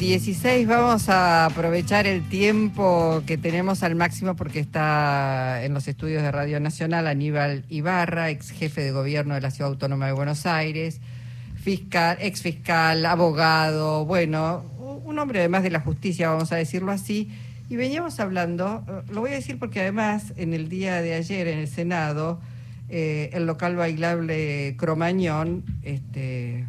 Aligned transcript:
16 0.00 0.68
vamos 0.68 1.08
a 1.08 1.46
aprovechar 1.46 2.06
el 2.06 2.22
tiempo 2.28 3.20
que 3.26 3.36
tenemos 3.36 3.82
al 3.82 3.96
máximo 3.96 4.36
porque 4.36 4.60
está 4.60 5.64
en 5.64 5.74
los 5.74 5.88
estudios 5.88 6.22
de 6.22 6.30
Radio 6.30 6.60
Nacional 6.60 7.08
Aníbal 7.08 7.64
Ibarra, 7.68 8.30
ex 8.30 8.50
jefe 8.50 8.80
de 8.80 8.92
gobierno 8.92 9.34
de 9.34 9.40
la 9.40 9.50
Ciudad 9.50 9.72
Autónoma 9.72 10.06
de 10.06 10.12
Buenos 10.12 10.46
Aires, 10.46 11.00
fiscal, 11.60 12.16
ex 12.20 12.42
fiscal, 12.42 13.04
abogado, 13.06 14.04
bueno, 14.04 14.62
un 15.04 15.18
hombre 15.18 15.40
además 15.40 15.64
de 15.64 15.70
la 15.70 15.80
justicia, 15.80 16.30
vamos 16.30 16.52
a 16.52 16.54
decirlo 16.56 16.92
así. 16.92 17.32
Y 17.68 17.74
veníamos 17.74 18.20
hablando, 18.20 18.84
lo 19.10 19.20
voy 19.20 19.32
a 19.32 19.34
decir 19.34 19.58
porque 19.58 19.80
además 19.80 20.32
en 20.36 20.54
el 20.54 20.68
día 20.68 21.02
de 21.02 21.14
ayer 21.14 21.48
en 21.48 21.58
el 21.58 21.66
Senado, 21.66 22.40
eh, 22.88 23.30
el 23.32 23.46
local 23.46 23.74
bailable 23.74 24.76
Cromañón, 24.78 25.64
este, 25.82 26.66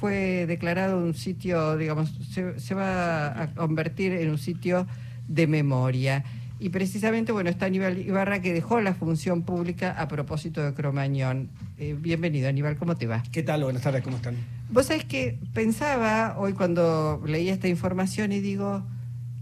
fue 0.00 0.46
declarado 0.46 0.98
un 0.98 1.12
sitio, 1.12 1.76
digamos, 1.76 2.10
se, 2.30 2.74
va 2.74 3.42
a 3.42 3.54
convertir 3.54 4.12
en 4.12 4.30
un 4.30 4.38
sitio 4.38 4.86
de 5.28 5.46
memoria. 5.46 6.24
Y 6.58 6.70
precisamente, 6.70 7.32
bueno, 7.32 7.50
está 7.50 7.66
Aníbal 7.66 7.98
Ibarra 7.98 8.40
que 8.40 8.54
dejó 8.54 8.80
la 8.80 8.94
función 8.94 9.42
pública 9.42 9.92
a 9.92 10.08
propósito 10.08 10.62
de 10.62 10.72
Cromañón. 10.72 11.50
Eh, 11.76 11.94
bienvenido, 11.98 12.48
Aníbal, 12.48 12.76
¿cómo 12.76 12.96
te 12.96 13.06
va? 13.06 13.22
¿Qué 13.30 13.42
tal? 13.42 13.62
Buenas 13.62 13.82
tardes, 13.82 14.02
¿cómo 14.02 14.16
están? 14.16 14.36
Vos 14.70 14.86
sabés 14.86 15.04
que 15.04 15.38
pensaba 15.52 16.36
hoy 16.38 16.54
cuando 16.54 17.22
leía 17.26 17.52
esta 17.52 17.68
información 17.68 18.32
y 18.32 18.40
digo, 18.40 18.82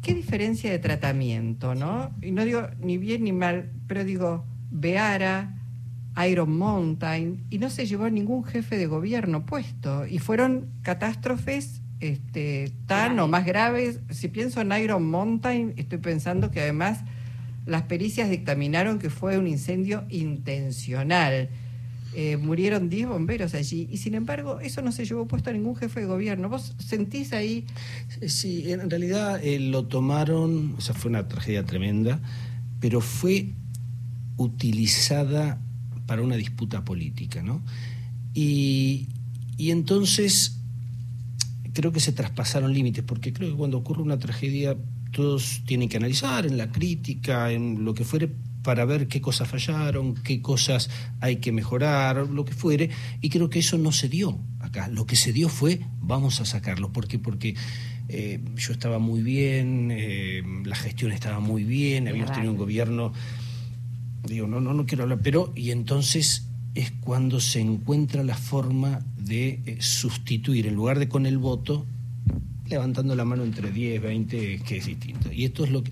qué 0.03 0.13
diferencia 0.13 0.73
de 0.73 0.81
tratamiento, 0.81 1.77
¿no? 1.77 2.11
Y 2.21 2.33
no 2.33 2.45
digo 2.45 2.69
ni 2.81 2.99
bien 2.99 3.23
ni 3.23 3.33
mal, 3.33 3.71
pero 3.87 4.05
digo, 4.05 4.45
Beara, 4.71 5.58
Iron 6.27 6.57
Mountain, 6.57 7.45
y 7.51 7.59
no 7.59 7.71
se 7.71 7.87
llevó 7.87 8.09
ningún 8.11 8.45
jefe 8.45 8.77
de 8.77 8.87
gobierno 8.87 9.47
puesto. 9.47 10.07
Y 10.07 10.19
fueron 10.19 10.69
catástrofes 10.83 11.83
este, 12.01 12.73
tan 12.87 13.19
o 13.19 13.29
más 13.29 13.45
graves. 13.45 14.01
Si 14.11 14.29
pienso 14.29 14.61
en 14.61 14.73
Iron 14.73 15.05
Mountain, 15.09 15.75
estoy 15.77 15.99
pensando 15.99 16.51
que 16.51 16.61
además 16.61 17.01
las 17.67 17.83
pericias 17.83 18.31
dictaminaron 18.31 18.99
que 18.99 19.11
fue 19.11 19.39
un 19.39 19.47
incendio 19.47 20.05
intencional. 20.09 21.51
Eh, 22.15 22.39
murieron 22.39 22.89
10 22.89 23.09
bomberos 23.09 23.55
allí 23.55 23.87
y 23.93 23.99
sin 23.99 24.15
embargo 24.15 24.61
eso 24.61 24.81
no 24.81 24.93
se 24.93 25.05
llevó 25.05 25.29
puesto 25.29 25.51
a 25.51 25.53
ningún 25.53 25.77
jefe 25.77 26.01
de 26.01 26.07
gobierno. 26.07 26.49
¿Vos 26.49 26.75
sentís 26.79 27.33
ahí? 27.33 27.67
Sí, 28.27 28.73
en 28.73 28.89
realidad 28.89 29.39
eh, 29.45 29.61
lo 29.61 29.85
tomaron, 29.87 30.75
o 30.79 30.81
sea, 30.81 30.95
fue 30.95 31.11
una 31.11 31.29
tragedia 31.29 31.65
tremenda, 31.67 32.21
pero 32.81 33.03
fue 33.03 33.51
utilizada 34.39 35.61
para 36.09 36.23
una 36.23 36.37
disputa 36.37 36.87
política, 36.87 37.43
¿no? 37.43 37.63
Y, 38.33 39.09
entonces 39.59 40.59
creo 41.75 41.93
que 41.93 42.01
se 42.01 42.13
traspasaron 42.13 42.73
límites, 42.73 43.05
porque 43.05 43.33
creo 43.33 43.51
que 43.51 43.57
cuando 43.57 43.77
ocurre 43.77 44.03
una 44.03 44.19
tragedia 44.19 44.77
todos 45.13 45.63
tienen 45.67 45.89
que 45.89 45.99
analizar 45.99 46.47
en 46.47 46.57
la 46.57 46.73
crítica, 46.73 47.53
en 47.53 47.85
lo 47.85 47.93
que 47.95 48.05
fuere, 48.05 48.31
para 48.63 48.85
ver 48.87 49.07
qué 49.07 49.21
cosas 49.21 49.49
fallaron, 49.49 50.15
qué 50.15 50.41
cosas 50.41 50.89
hay 51.21 51.37
que 51.37 51.53
mejorar, 51.53 52.27
lo 52.29 52.45
que 52.45 52.55
fuere, 52.55 52.91
y 53.21 53.29
creo 53.29 53.51
que 53.51 53.59
eso 53.59 53.77
no 53.77 53.93
se 53.93 54.09
dio 54.09 54.39
acá. 54.61 54.89
Lo 54.89 55.07
que 55.07 55.17
se 55.17 55.33
dio 55.33 55.49
fue, 55.49 55.81
vamos 56.01 56.41
a 56.41 56.47
sacarlo. 56.47 56.91
¿Por 56.93 57.07
qué? 57.07 57.19
Porque 57.19 57.55
eh, 58.09 58.41
yo 58.57 58.73
estaba 58.73 58.99
muy 58.99 59.23
bien, 59.23 59.91
eh, 59.93 60.43
la 60.65 60.77
gestión 60.77 61.13
estaba 61.13 61.41
muy 61.41 61.65
bien, 61.65 62.09
habíamos 62.09 62.33
tenido 62.33 62.53
un 62.53 62.59
gobierno 62.59 63.13
digo, 64.25 64.47
no, 64.47 64.61
no, 64.61 64.75
no 64.75 64.87
quiero 64.87 65.05
hablar, 65.05 65.21
pero 65.23 65.53
y 65.55 65.71
entonces 65.71 66.49
es 66.75 66.93
cuando 67.01 67.41
se 67.41 67.61
encuentra 67.61 68.23
la 68.23 68.37
forma 68.37 69.01
de 69.17 69.61
eh, 69.67 69.79
sustituir, 69.81 70.67
en 70.67 70.75
lugar 70.75 70.99
de 70.99 71.09
con 71.09 71.27
el 71.27 71.39
voto, 71.39 71.87
levantando 72.69 73.15
la 73.17 73.25
mano 73.25 73.45
entre 73.45 73.71
10, 73.71 74.03
20, 74.03 74.61
que 74.61 74.77
es 74.77 74.87
distinto. 74.87 75.33
Y 75.33 75.45
esto 75.45 75.65
es 75.65 75.71
lo 75.71 75.83
que... 75.83 75.91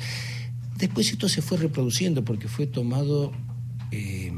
Después 0.78 1.10
esto 1.10 1.28
se 1.28 1.40
fue 1.40 1.56
reproduciendo 1.56 2.24
porque 2.24 2.48
fue 2.48 2.66
tomado 2.66 3.32
eh, 3.90 4.30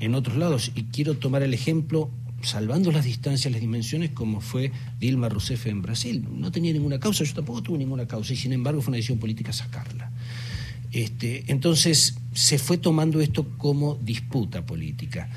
en 0.00 0.14
otros 0.14 0.36
lados. 0.36 0.72
Y 0.74 0.84
quiero 0.84 1.18
tomar 1.18 1.42
el 1.42 1.52
ejemplo, 1.52 2.10
salvando 2.42 2.90
las 2.90 3.04
distancias, 3.04 3.52
las 3.52 3.60
dimensiones, 3.60 4.10
como 4.10 4.40
fue 4.40 4.72
Dilma 4.98 5.28
Rousseff 5.28 5.66
en 5.66 5.82
Brasil. 5.82 6.26
No 6.32 6.50
tenía 6.50 6.72
ninguna 6.72 6.98
causa, 6.98 7.22
yo 7.24 7.34
tampoco 7.34 7.62
tuve 7.62 7.78
ninguna 7.78 8.06
causa, 8.06 8.32
y 8.32 8.36
sin 8.36 8.52
embargo 8.52 8.80
fue 8.80 8.92
una 8.92 8.96
decisión 8.96 9.18
política 9.18 9.52
sacarla. 9.52 10.10
Este, 10.90 11.44
entonces 11.48 12.16
se 12.32 12.58
fue 12.58 12.78
tomando 12.78 13.20
esto 13.20 13.46
como 13.58 13.96
disputa 13.96 14.64
política. 14.64 15.28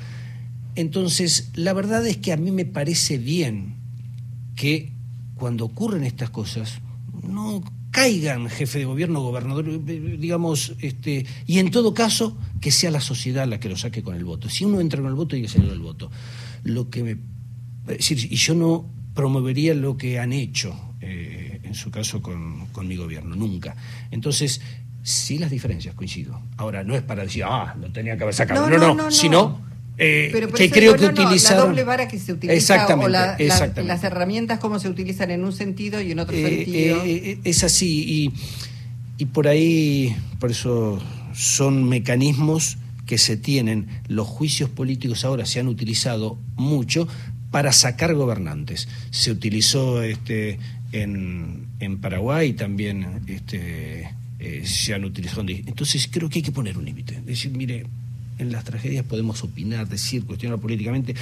Entonces, 0.74 1.50
la 1.54 1.72
verdad 1.72 2.06
es 2.06 2.18
que 2.18 2.32
a 2.32 2.36
mí 2.36 2.50
me 2.50 2.64
parece 2.64 3.18
bien 3.18 3.74
que 4.54 4.92
cuando 5.36 5.64
ocurren 5.64 6.04
estas 6.04 6.30
cosas, 6.30 6.80
no 7.22 7.62
caigan 7.90 8.48
jefe 8.50 8.80
de 8.80 8.84
gobierno, 8.84 9.22
gobernador, 9.22 9.84
digamos, 9.84 10.74
este, 10.80 11.24
y 11.46 11.60
en 11.60 11.70
todo 11.70 11.94
caso 11.94 12.36
que 12.60 12.70
sea 12.70 12.90
la 12.90 13.00
sociedad 13.00 13.48
la 13.48 13.58
que 13.58 13.70
lo 13.70 13.76
saque 13.76 14.02
con 14.02 14.16
el 14.16 14.24
voto. 14.24 14.50
Si 14.50 14.64
uno 14.64 14.80
entra 14.80 15.00
con 15.00 15.08
el 15.08 15.16
voto, 15.16 15.34
hay 15.34 15.42
que 15.42 15.48
salir 15.48 15.70
del 15.70 15.80
voto. 15.80 16.10
Lo 16.62 16.90
que 16.90 17.02
me, 17.02 17.16
decir, 17.86 18.30
y 18.30 18.36
yo 18.36 18.54
no 18.54 18.86
promovería 19.14 19.74
lo 19.74 19.96
que 19.96 20.18
han 20.18 20.34
hecho, 20.34 20.78
eh, 21.00 21.60
en 21.64 21.74
su 21.74 21.90
caso 21.90 22.20
con, 22.20 22.66
con 22.66 22.86
mi 22.86 22.96
gobierno, 22.96 23.34
nunca. 23.34 23.76
Entonces, 24.10 24.60
Sí, 25.06 25.38
las 25.38 25.52
diferencias, 25.52 25.94
coincido. 25.94 26.42
Ahora, 26.56 26.82
no 26.82 26.96
es 26.96 27.02
para 27.02 27.22
decir, 27.22 27.44
ah, 27.46 27.76
no 27.80 27.92
tenía 27.92 28.16
que 28.16 28.24
haber 28.24 28.34
sacado. 28.34 28.68
No, 28.68 28.76
no, 28.76 28.92
no, 28.92 29.10
sino 29.12 29.60
eh, 29.98 30.32
que 30.52 30.68
creo 30.68 30.96
que 30.96 31.06
utilizaron... 31.06 31.60
La 31.60 31.66
doble 31.66 31.84
vara 31.84 32.08
que 32.08 32.18
se 32.18 32.32
utiliza 32.32 32.74
exactamente, 32.74 33.16
o 33.16 33.46
exactamente. 33.46 33.84
las 33.84 34.02
herramientas 34.02 34.58
cómo 34.58 34.80
se 34.80 34.88
utilizan 34.88 35.30
en 35.30 35.44
un 35.44 35.52
sentido 35.52 36.00
y 36.00 36.10
en 36.10 36.18
otro 36.18 36.34
eh, 36.36 36.42
sentido. 36.42 37.04
Eh, 37.04 37.38
es 37.44 37.62
así 37.62 38.04
y, 38.04 38.32
y 39.16 39.26
por 39.26 39.46
ahí, 39.46 40.16
por 40.40 40.50
eso 40.50 41.00
son 41.32 41.88
mecanismos 41.88 42.76
que 43.06 43.18
se 43.18 43.36
tienen, 43.36 43.86
los 44.08 44.26
juicios 44.26 44.70
políticos 44.70 45.24
ahora 45.24 45.46
se 45.46 45.60
han 45.60 45.68
utilizado 45.68 46.36
mucho 46.56 47.06
para 47.52 47.70
sacar 47.70 48.12
gobernantes. 48.14 48.88
Se 49.12 49.30
utilizó 49.30 50.02
este, 50.02 50.58
en, 50.90 51.68
en 51.78 52.00
Paraguay 52.00 52.54
también 52.54 53.20
este, 53.28 54.10
eh, 54.38 54.62
se 54.66 54.94
han 54.94 55.04
utilizado. 55.04 55.44
Entonces 55.48 56.08
creo 56.10 56.28
que 56.28 56.40
hay 56.40 56.42
que 56.42 56.52
poner 56.52 56.76
un 56.76 56.84
límite. 56.84 57.20
Decir, 57.22 57.52
mire, 57.52 57.86
en 58.38 58.52
las 58.52 58.64
tragedias 58.64 59.04
podemos 59.04 59.42
opinar, 59.42 59.88
decir, 59.88 60.24
cuestionar 60.24 60.58
políticamente, 60.58 61.14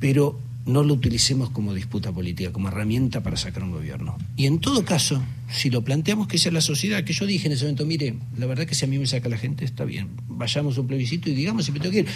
pero 0.00 0.38
no 0.66 0.82
lo 0.82 0.94
utilicemos 0.94 1.50
como 1.50 1.72
disputa 1.72 2.10
política, 2.10 2.50
como 2.50 2.68
herramienta 2.68 3.22
para 3.22 3.36
sacar 3.36 3.62
un 3.62 3.70
gobierno. 3.70 4.18
Y 4.36 4.46
en 4.46 4.58
todo 4.58 4.84
caso, 4.84 5.22
si 5.48 5.70
lo 5.70 5.82
planteamos 5.82 6.26
que 6.26 6.38
sea 6.38 6.50
la 6.50 6.60
sociedad, 6.60 7.04
que 7.04 7.12
yo 7.12 7.24
dije 7.24 7.46
en 7.46 7.52
ese 7.52 7.64
momento, 7.64 7.86
mire, 7.86 8.14
la 8.36 8.46
verdad 8.46 8.66
que 8.66 8.74
si 8.74 8.84
a 8.84 8.88
mí 8.88 8.98
me 8.98 9.06
saca 9.06 9.28
la 9.28 9.38
gente, 9.38 9.64
está 9.64 9.84
bien, 9.84 10.08
vayamos 10.28 10.76
a 10.76 10.80
un 10.80 10.88
plebiscito 10.88 11.30
y 11.30 11.34
digamos 11.34 11.66
si 11.66 11.72
me 11.72 11.78
tengo 11.78 11.92
que 11.92 12.00
ir. 12.00 12.06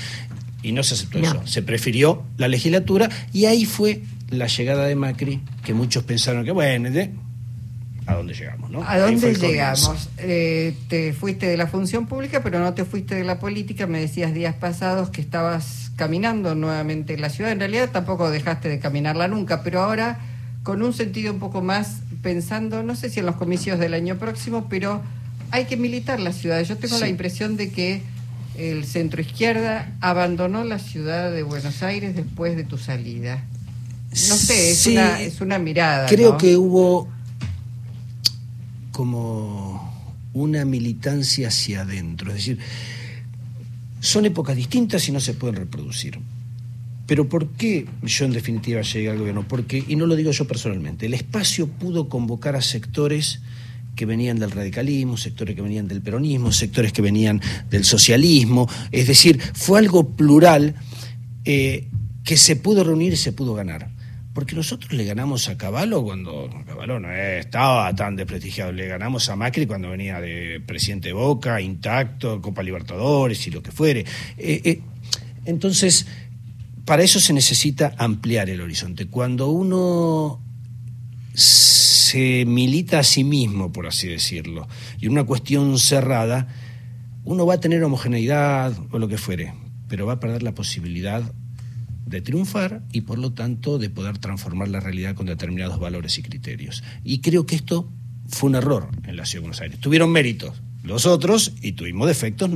Y 0.62 0.72
no 0.72 0.82
se 0.82 0.94
aceptó 0.94 1.18
eso, 1.20 1.46
se 1.46 1.62
prefirió 1.62 2.24
la 2.36 2.48
legislatura 2.48 3.08
y 3.32 3.44
ahí 3.46 3.64
fue 3.64 4.02
la 4.30 4.46
llegada 4.46 4.84
de 4.86 4.96
Macri, 4.96 5.40
que 5.64 5.72
muchos 5.72 6.02
pensaron 6.02 6.44
que, 6.44 6.50
bueno, 6.50 6.90
a 8.10 8.16
dónde 8.16 8.34
llegamos, 8.34 8.70
¿no? 8.70 8.82
¿A 8.86 8.98
dónde 8.98 9.34
llegamos? 9.34 10.08
Eh, 10.18 10.74
te 10.88 11.12
fuiste 11.12 11.46
de 11.46 11.56
la 11.56 11.66
función 11.66 12.06
pública, 12.06 12.42
pero 12.42 12.58
no 12.58 12.74
te 12.74 12.84
fuiste 12.84 13.14
de 13.14 13.24
la 13.24 13.38
política. 13.38 13.86
Me 13.86 14.00
decías 14.00 14.34
días 14.34 14.54
pasados 14.54 15.10
que 15.10 15.20
estabas 15.20 15.92
caminando 15.96 16.54
nuevamente 16.54 17.14
en 17.14 17.20
la 17.20 17.30
ciudad. 17.30 17.52
En 17.52 17.60
realidad 17.60 17.90
tampoco 17.90 18.30
dejaste 18.30 18.68
de 18.68 18.78
caminarla 18.78 19.28
nunca, 19.28 19.62
pero 19.62 19.82
ahora 19.82 20.18
con 20.62 20.82
un 20.82 20.92
sentido 20.92 21.32
un 21.32 21.38
poco 21.38 21.62
más 21.62 22.00
pensando, 22.22 22.82
no 22.82 22.94
sé 22.94 23.08
si 23.08 23.20
en 23.20 23.26
los 23.26 23.36
comicios 23.36 23.78
del 23.78 23.94
año 23.94 24.18
próximo, 24.18 24.66
pero 24.68 25.02
hay 25.50 25.64
que 25.64 25.76
militar 25.76 26.20
la 26.20 26.32
ciudad. 26.32 26.62
Yo 26.62 26.76
tengo 26.76 26.98
la 26.98 27.08
impresión 27.08 27.56
de 27.56 27.70
que 27.70 28.02
el 28.56 28.84
centro 28.84 29.20
izquierda 29.20 29.92
abandonó 30.00 30.64
la 30.64 30.78
ciudad 30.78 31.30
de 31.30 31.42
Buenos 31.42 31.82
Aires 31.82 32.14
después 32.14 32.56
de 32.56 32.64
tu 32.64 32.78
salida. 32.78 33.44
No 34.10 34.36
sé, 34.36 34.72
es, 34.72 34.86
una, 34.86 35.20
es 35.20 35.40
una 35.40 35.58
mirada. 35.58 36.06
Creo 36.08 36.36
que 36.36 36.56
hubo 36.56 37.08
como 39.00 39.80
una 40.34 40.66
militancia 40.66 41.48
hacia 41.48 41.80
adentro. 41.80 42.28
Es 42.32 42.36
decir, 42.36 42.58
son 43.98 44.26
épocas 44.26 44.54
distintas 44.54 45.08
y 45.08 45.12
no 45.12 45.20
se 45.20 45.32
pueden 45.32 45.56
reproducir. 45.56 46.18
Pero 47.06 47.26
¿por 47.26 47.48
qué 47.52 47.86
yo 48.02 48.26
en 48.26 48.34
definitiva 48.34 48.82
llegué 48.82 49.08
al 49.08 49.16
gobierno? 49.16 49.48
Porque, 49.48 49.82
y 49.88 49.96
no 49.96 50.04
lo 50.04 50.16
digo 50.16 50.32
yo 50.32 50.46
personalmente, 50.46 51.06
el 51.06 51.14
espacio 51.14 51.66
pudo 51.66 52.10
convocar 52.10 52.56
a 52.56 52.60
sectores 52.60 53.40
que 53.96 54.04
venían 54.04 54.38
del 54.38 54.50
radicalismo, 54.50 55.16
sectores 55.16 55.56
que 55.56 55.62
venían 55.62 55.88
del 55.88 56.02
peronismo, 56.02 56.52
sectores 56.52 56.92
que 56.92 57.00
venían 57.00 57.40
del 57.70 57.86
socialismo, 57.86 58.68
es 58.92 59.06
decir, 59.06 59.40
fue 59.54 59.78
algo 59.78 60.10
plural 60.10 60.74
eh, 61.46 61.88
que 62.22 62.36
se 62.36 62.54
pudo 62.54 62.84
reunir 62.84 63.14
y 63.14 63.16
se 63.16 63.32
pudo 63.32 63.54
ganar. 63.54 63.88
Porque 64.32 64.54
nosotros 64.54 64.92
le 64.92 65.04
ganamos 65.04 65.48
a 65.48 65.58
Caballo 65.58 66.04
cuando 66.04 66.48
Caballo 66.64 67.00
no 67.00 67.12
estaba 67.12 67.92
tan 67.96 68.14
desprestigiado. 68.14 68.70
Le 68.70 68.86
ganamos 68.86 69.28
a 69.28 69.34
Macri 69.34 69.66
cuando 69.66 69.90
venía 69.90 70.20
de 70.20 70.62
presidente 70.64 71.08
de 71.08 71.14
Boca, 71.14 71.60
intacto, 71.60 72.40
Copa 72.40 72.62
Libertadores 72.62 73.44
y 73.48 73.50
lo 73.50 73.62
que 73.62 73.72
fuere. 73.72 74.04
Eh, 74.38 74.60
eh, 74.64 74.80
entonces, 75.46 76.06
para 76.84 77.02
eso 77.02 77.18
se 77.18 77.32
necesita 77.32 77.94
ampliar 77.98 78.50
el 78.50 78.60
horizonte. 78.60 79.06
Cuando 79.06 79.48
uno 79.48 80.40
se 81.34 82.44
milita 82.46 83.00
a 83.00 83.04
sí 83.04 83.24
mismo, 83.24 83.72
por 83.72 83.86
así 83.86 84.06
decirlo, 84.06 84.68
y 85.00 85.08
una 85.08 85.24
cuestión 85.24 85.78
cerrada, 85.78 86.48
uno 87.24 87.46
va 87.46 87.54
a 87.54 87.60
tener 87.60 87.82
homogeneidad 87.82 88.76
o 88.90 88.98
lo 88.98 89.08
que 89.08 89.18
fuere, 89.18 89.54
pero 89.88 90.06
va 90.06 90.14
a 90.14 90.20
perder 90.20 90.42
la 90.42 90.54
posibilidad 90.54 91.32
de 92.10 92.20
triunfar 92.20 92.82
y 92.92 93.02
por 93.02 93.18
lo 93.18 93.32
tanto 93.32 93.78
de 93.78 93.88
poder 93.88 94.18
transformar 94.18 94.68
la 94.68 94.80
realidad 94.80 95.14
con 95.14 95.26
determinados 95.26 95.78
valores 95.78 96.18
y 96.18 96.22
criterios. 96.22 96.82
Y 97.04 97.20
creo 97.20 97.46
que 97.46 97.54
esto 97.54 97.88
fue 98.28 98.50
un 98.50 98.56
error 98.56 98.88
en 99.04 99.16
la 99.16 99.24
Ciudad 99.24 99.40
de 99.42 99.48
Buenos 99.48 99.60
Aires. 99.60 99.80
Tuvieron 99.80 100.10
méritos 100.10 100.60
los 100.82 101.06
otros 101.06 101.52
y 101.62 101.72
tuvimos 101.72 102.08
defectos 102.08 102.50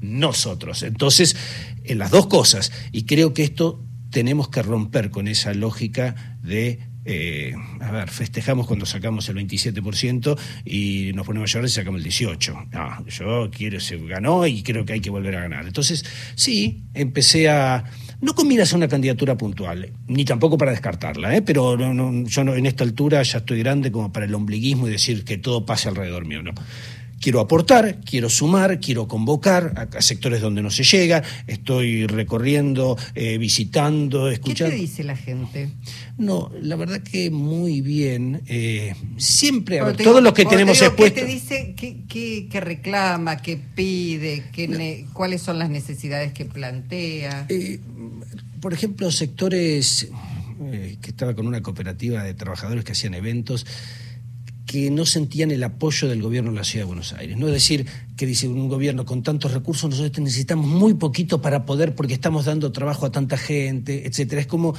nosotros. 0.00 0.82
Entonces, 0.82 1.36
en 1.84 1.98
las 1.98 2.10
dos 2.10 2.26
cosas. 2.26 2.72
Y 2.90 3.04
creo 3.04 3.34
que 3.34 3.44
esto 3.44 3.84
tenemos 4.10 4.48
que 4.48 4.62
romper 4.62 5.10
con 5.10 5.28
esa 5.28 5.52
lógica 5.54 6.38
de 6.42 6.80
eh, 7.06 7.54
a 7.80 7.90
ver, 7.90 8.10
festejamos 8.10 8.66
cuando 8.66 8.84
sacamos 8.84 9.28
el 9.30 9.36
27% 9.36 10.38
y 10.66 11.12
nos 11.14 11.26
ponemos 11.26 11.50
a 11.50 11.52
llorar 11.54 11.68
y 11.68 11.72
sacamos 11.72 12.04
el 12.04 12.06
18%. 12.06 12.68
No, 12.72 13.06
yo 13.06 13.50
quiero, 13.50 13.80
se 13.80 13.96
ganó 13.96 14.46
y 14.46 14.62
creo 14.62 14.84
que 14.84 14.92
hay 14.92 15.00
que 15.00 15.10
volver 15.10 15.36
a 15.36 15.40
ganar. 15.40 15.66
Entonces, 15.66 16.04
sí, 16.34 16.84
empecé 16.92 17.48
a, 17.48 17.84
no 18.20 18.34
con 18.34 18.48
miras 18.48 18.72
a 18.72 18.76
una 18.76 18.88
candidatura 18.88 19.36
puntual, 19.36 19.92
ni 20.06 20.24
tampoco 20.24 20.58
para 20.58 20.72
descartarla, 20.72 21.34
¿eh? 21.34 21.42
pero 21.42 21.78
yo 21.78 21.94
no, 22.44 22.54
en 22.54 22.66
esta 22.66 22.84
altura 22.84 23.22
ya 23.22 23.38
estoy 23.38 23.60
grande 23.60 23.90
como 23.90 24.12
para 24.12 24.26
el 24.26 24.34
ombliguismo 24.34 24.88
y 24.88 24.90
decir 24.90 25.24
que 25.24 25.38
todo 25.38 25.64
pase 25.64 25.88
alrededor 25.88 26.26
mío, 26.26 26.42
no 26.42 26.52
quiero 27.20 27.40
aportar, 27.40 28.00
quiero 28.04 28.28
sumar, 28.30 28.80
quiero 28.80 29.06
convocar 29.06 29.88
a, 29.94 30.02
sectores 30.02 30.40
donde 30.40 30.62
no 30.62 30.70
se 30.70 30.82
llega, 30.82 31.22
estoy 31.46 32.06
recorriendo, 32.06 32.96
eh, 33.14 33.38
visitando, 33.38 34.30
escuchando. 34.30 34.70
¿Qué 34.72 34.76
te 34.76 34.82
dice 34.82 35.04
la 35.04 35.16
gente? 35.16 35.70
No, 36.16 36.50
la 36.60 36.76
verdad 36.76 37.02
que 37.02 37.30
muy 37.30 37.82
bien. 37.82 38.42
Eh, 38.46 38.94
siempre, 39.18 39.80
todos 40.02 40.22
los 40.22 40.32
que 40.32 40.46
tenemos 40.46 40.80
expuestos. 40.80 41.20
¿Qué 41.20 41.26
te 41.26 41.32
dice, 41.32 41.74
qué, 41.76 42.48
qué, 42.48 42.60
reclama, 42.60 43.36
qué 43.36 43.58
pide, 43.74 44.44
qué 44.52 45.06
cuáles 45.12 45.42
son 45.42 45.58
las 45.58 45.68
necesidades 45.68 46.32
que 46.32 46.46
plantea? 46.46 47.46
Eh, 47.48 47.80
por 48.60 48.72
ejemplo, 48.72 49.10
sectores 49.10 50.08
que 50.70 51.10
estaba 51.10 51.34
con 51.34 51.46
una 51.46 51.62
cooperativa 51.62 52.22
de 52.22 52.34
trabajadores 52.34 52.84
que 52.84 52.92
hacían 52.92 53.14
eventos 53.14 53.66
que 54.70 54.88
no 54.88 55.04
sentían 55.04 55.50
el 55.50 55.64
apoyo 55.64 56.06
del 56.06 56.22
gobierno 56.22 56.52
de 56.52 56.58
la 56.58 56.62
Ciudad 56.62 56.84
de 56.84 56.86
Buenos 56.86 57.12
Aires. 57.12 57.36
No 57.36 57.48
es 57.48 57.52
decir, 57.52 57.86
que 58.16 58.24
dice 58.24 58.46
un 58.46 58.68
gobierno 58.68 59.04
con 59.04 59.24
tantos 59.24 59.52
recursos, 59.52 59.90
nosotros 59.90 60.22
necesitamos 60.22 60.64
muy 60.64 60.94
poquito 60.94 61.42
para 61.42 61.64
poder, 61.64 61.96
porque 61.96 62.14
estamos 62.14 62.44
dando 62.44 62.70
trabajo 62.70 63.04
a 63.04 63.10
tanta 63.10 63.36
gente, 63.36 64.06
etcétera. 64.06 64.40
Es 64.40 64.46
como 64.46 64.76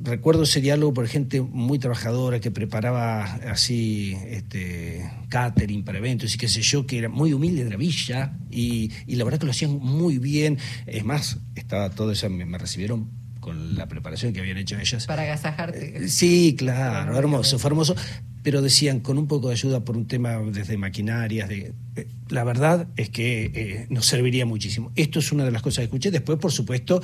recuerdo 0.00 0.44
ese 0.44 0.62
diálogo 0.62 0.94
por 0.94 1.08
gente 1.08 1.42
muy 1.42 1.78
trabajadora 1.78 2.40
que 2.40 2.50
preparaba 2.50 3.24
así 3.50 4.16
este 4.30 5.06
catering 5.28 5.84
para 5.84 5.98
eventos 5.98 6.34
y 6.34 6.38
qué 6.38 6.48
sé 6.48 6.62
yo, 6.62 6.86
que 6.86 6.96
era 6.96 7.10
muy 7.10 7.34
humilde 7.34 7.64
de 7.64 7.70
la 7.70 7.76
villa 7.76 8.38
y, 8.50 8.92
la 9.08 9.24
verdad 9.24 9.40
que 9.40 9.44
lo 9.44 9.52
hacían 9.52 9.72
muy 9.78 10.16
bien. 10.16 10.56
Es 10.86 11.04
más, 11.04 11.36
estaba 11.54 11.90
todo 11.90 12.12
eso, 12.12 12.30
me 12.30 12.56
recibieron 12.56 13.10
con 13.46 13.76
la 13.76 13.86
preparación 13.86 14.32
que 14.32 14.40
habían 14.40 14.56
hecho 14.56 14.76
ellas. 14.76 15.06
Para 15.06 15.22
agasajarte. 15.22 16.04
Eh, 16.04 16.08
sí, 16.08 16.56
claro, 16.58 17.16
hermoso, 17.16 17.60
fue 17.60 17.68
hermoso. 17.68 17.94
Pero 18.46 18.62
decían, 18.62 19.00
con 19.00 19.18
un 19.18 19.26
poco 19.26 19.48
de 19.48 19.54
ayuda 19.54 19.84
por 19.84 19.96
un 19.96 20.06
tema 20.06 20.36
desde 20.36 20.76
maquinarias, 20.76 21.48
de, 21.48 21.74
eh, 21.96 22.06
la 22.28 22.44
verdad 22.44 22.86
es 22.96 23.10
que 23.10 23.50
eh, 23.52 23.86
nos 23.90 24.06
serviría 24.06 24.46
muchísimo. 24.46 24.92
Esto 24.94 25.18
es 25.18 25.32
una 25.32 25.44
de 25.44 25.50
las 25.50 25.62
cosas 25.62 25.78
que 25.78 25.84
escuché. 25.86 26.12
Después, 26.12 26.38
por 26.38 26.52
supuesto, 26.52 27.02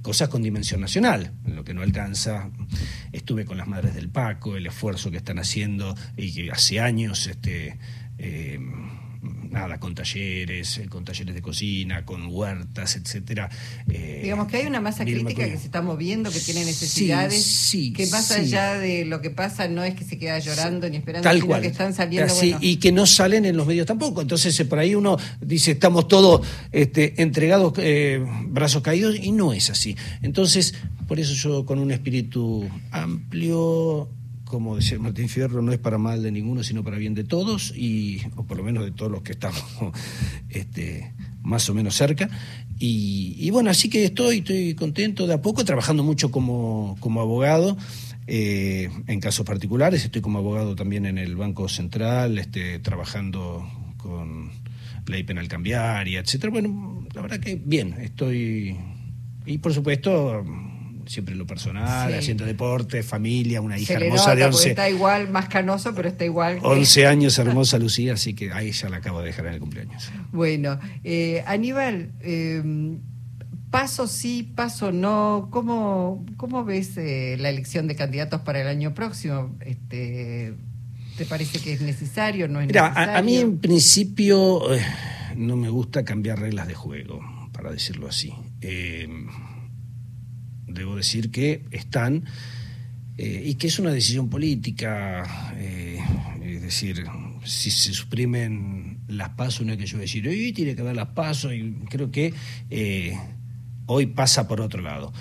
cosas 0.00 0.28
con 0.28 0.44
dimensión 0.44 0.80
nacional, 0.80 1.32
lo 1.44 1.64
que 1.64 1.74
no 1.74 1.82
alcanza. 1.82 2.52
Estuve 3.10 3.44
con 3.44 3.56
las 3.56 3.66
madres 3.66 3.96
del 3.96 4.10
Paco, 4.10 4.56
el 4.56 4.64
esfuerzo 4.64 5.10
que 5.10 5.16
están 5.16 5.40
haciendo 5.40 5.96
y 6.16 6.32
que 6.32 6.52
hace 6.52 6.78
años 6.78 7.26
este, 7.26 7.78
nada, 9.22 9.78
con 9.78 9.94
talleres, 9.94 10.78
eh, 10.78 10.88
con 10.88 11.04
talleres 11.04 11.34
de 11.34 11.42
cocina, 11.42 12.04
con 12.04 12.26
huertas, 12.26 12.96
etcétera. 12.96 13.48
Eh, 13.88 14.20
Digamos 14.22 14.48
que 14.48 14.58
hay 14.58 14.66
una 14.66 14.80
masa 14.80 15.04
crítica 15.04 15.44
que 15.44 15.56
se 15.56 15.66
está 15.66 15.82
moviendo, 15.82 16.30
que 16.30 16.40
tiene 16.40 16.64
necesidades, 16.64 17.70
que 17.94 18.06
más 18.08 18.30
allá 18.30 18.74
de 18.74 19.04
lo 19.04 19.20
que 19.20 19.30
pasa 19.30 19.68
no 19.68 19.84
es 19.84 19.94
que 19.94 20.04
se 20.04 20.18
queda 20.18 20.38
llorando 20.38 20.88
ni 20.88 20.96
esperando, 20.96 21.30
sino 21.30 21.60
que 21.60 21.66
están 21.66 21.94
saliendo. 21.94 22.34
Y 22.60 22.76
que 22.76 22.92
no 22.92 23.06
salen 23.06 23.44
en 23.44 23.56
los 23.56 23.66
medios 23.66 23.86
tampoco. 23.86 24.20
Entonces, 24.20 24.58
eh, 24.60 24.64
por 24.64 24.78
ahí 24.78 24.94
uno 24.94 25.16
dice, 25.40 25.72
estamos 25.72 26.08
todos 26.08 26.46
este, 26.72 27.20
entregados, 27.22 27.72
brazos 28.48 28.82
caídos, 28.82 29.16
y 29.20 29.32
no 29.32 29.52
es 29.52 29.70
así. 29.70 29.96
Entonces, 30.22 30.74
por 31.06 31.20
eso 31.20 31.34
yo 31.34 31.64
con 31.64 31.78
un 31.78 31.90
espíritu 31.90 32.68
amplio, 32.90 34.08
como 34.46 34.76
decía 34.76 34.98
Martín 34.98 35.28
Fierro, 35.28 35.60
no 35.60 35.72
es 35.72 35.78
para 35.78 35.98
mal 35.98 36.22
de 36.22 36.30
ninguno, 36.30 36.62
sino 36.62 36.84
para 36.84 36.96
bien 36.98 37.14
de 37.14 37.24
todos, 37.24 37.74
y, 37.76 38.22
o 38.36 38.44
por 38.44 38.56
lo 38.56 38.62
menos 38.62 38.84
de 38.84 38.92
todos 38.92 39.10
los 39.10 39.22
que 39.22 39.32
estamos 39.32 39.62
este, 40.48 41.12
más 41.42 41.68
o 41.68 41.74
menos 41.74 41.94
cerca. 41.96 42.30
Y, 42.78 43.50
bueno, 43.50 43.70
así 43.70 43.88
que 43.88 44.04
estoy, 44.04 44.38
estoy 44.38 44.74
contento 44.74 45.26
de 45.26 45.34
a 45.34 45.42
poco, 45.42 45.64
trabajando 45.64 46.04
mucho 46.04 46.30
como, 46.30 46.96
como 47.00 47.20
abogado. 47.20 47.76
Eh, 48.28 48.90
en 49.06 49.20
casos 49.20 49.46
particulares, 49.46 50.04
estoy 50.04 50.20
como 50.20 50.38
abogado 50.38 50.74
también 50.74 51.06
en 51.06 51.16
el 51.16 51.36
Banco 51.36 51.68
Central, 51.68 52.38
este, 52.38 52.80
trabajando 52.80 53.64
con 53.96 54.50
ley 55.06 55.22
penal 55.22 55.48
cambiaria, 55.48 56.20
etcétera. 56.20 56.50
Bueno, 56.52 57.06
la 57.14 57.22
verdad 57.22 57.40
que 57.40 57.54
bien, 57.56 57.94
estoy. 58.00 58.76
Y 59.46 59.58
por 59.58 59.72
supuesto, 59.72 60.44
siempre 61.06 61.34
lo 61.34 61.46
personal, 61.46 62.12
haciendo 62.14 62.44
deporte, 62.44 63.02
familia, 63.02 63.60
una 63.60 63.78
hija 63.78 63.94
hermosa 63.94 64.34
de 64.34 64.44
11. 64.44 64.70
Está 64.70 64.90
igual, 64.90 65.30
más 65.30 65.48
canoso, 65.48 65.94
pero 65.94 66.08
está 66.08 66.24
igual. 66.24 66.58
11 66.62 67.06
años, 67.06 67.38
hermosa 67.40 67.78
Lucía, 67.78 68.14
así 68.14 68.34
que 68.34 68.52
ahí 68.52 68.72
ya 68.72 68.88
la 68.88 68.98
acabo 68.98 69.20
de 69.20 69.26
dejar 69.26 69.46
en 69.46 69.54
el 69.54 69.60
cumpleaños. 69.60 70.10
Bueno, 70.32 70.78
eh, 71.04 71.42
Aníbal, 71.46 72.12
eh, 72.20 72.62
paso 73.70 74.06
sí, 74.06 74.42
paso 74.54 74.92
no, 74.92 75.48
¿cómo, 75.50 76.24
cómo 76.36 76.64
ves 76.64 76.96
eh, 76.96 77.36
la 77.38 77.50
elección 77.50 77.86
de 77.86 77.94
candidatos 77.94 78.40
para 78.40 78.60
el 78.60 78.68
año 78.68 78.94
próximo? 78.94 79.54
Este, 79.60 80.54
¿Te 81.16 81.24
parece 81.24 81.60
que 81.60 81.72
es 81.72 81.80
necesario? 81.80 82.48
¿No 82.48 82.60
es 82.60 82.66
Mira, 82.66 82.86
A, 82.86 83.18
a, 83.18 83.22
mí 83.22 83.36
en 83.36 83.58
principio 83.58 84.74
eh, 84.74 84.82
no 85.36 85.56
me 85.56 85.68
gusta 85.68 86.04
cambiar 86.04 86.40
reglas 86.40 86.68
de 86.68 86.74
juego, 86.74 87.20
para 87.52 87.70
decirlo 87.70 88.08
así. 88.08 88.32
Debo 90.66 90.96
decir 90.96 91.30
que 91.30 91.64
están 91.70 92.24
eh, 93.18 93.42
y 93.46 93.54
que 93.54 93.68
es 93.68 93.78
una 93.78 93.92
decisión 93.92 94.28
política, 94.28 95.54
eh, 95.56 95.98
es 96.42 96.60
decir, 96.60 97.06
si 97.44 97.70
se 97.70 97.94
suprimen 97.94 98.98
las 99.08 99.30
pasos, 99.30 99.64
no 99.64 99.72
hay 99.72 99.78
que 99.78 99.86
yo 99.86 99.96
decir, 99.96 100.28
hoy 100.28 100.52
tiene 100.52 100.74
que 100.74 100.82
haber 100.82 100.96
las 100.96 101.08
pasos, 101.08 101.54
y 101.54 101.72
creo 101.88 102.10
que 102.10 102.34
eh, 102.68 103.18
hoy 103.86 104.06
pasa 104.06 104.46
por 104.46 104.60
otro 104.60 104.82
lado. 104.82 105.14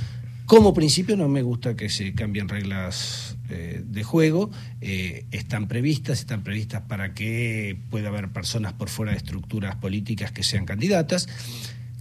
Como 0.45 0.73
principio 0.73 1.15
no 1.15 1.29
me 1.29 1.41
gusta 1.41 1.75
que 1.75 1.89
se 1.89 2.13
cambien 2.13 2.49
reglas 2.49 3.37
de 3.47 4.03
juego, 4.03 4.51
están 4.79 5.67
previstas, 5.67 6.19
están 6.19 6.43
previstas 6.43 6.83
para 6.83 7.15
que 7.15 7.79
pueda 7.89 8.09
haber 8.09 8.29
personas 8.29 8.73
por 8.73 8.89
fuera 8.89 9.11
de 9.11 9.17
estructuras 9.17 9.75
políticas 9.75 10.31
que 10.31 10.43
sean 10.43 10.65
candidatas. 10.65 11.27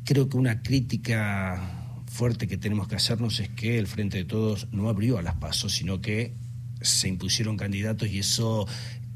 Creo 0.05 0.29
que 0.29 0.37
una 0.37 0.63
crítica 0.63 1.84
fuerte 2.15 2.47
que 2.47 2.57
tenemos 2.57 2.87
que 2.87 2.95
hacernos 2.95 3.41
es 3.41 3.49
que 3.49 3.77
el 3.77 3.89
Frente 3.89 4.19
de 4.19 4.25
Todos 4.25 4.69
no 4.71 4.89
abrió 4.89 5.19
a 5.19 5.23
las 5.23 5.35
pasos, 5.35 5.73
sino 5.75 6.01
que 6.01 6.33
se 6.81 7.09
impusieron 7.09 7.57
candidatos 7.57 8.09
y 8.09 8.21
eso 8.21 8.69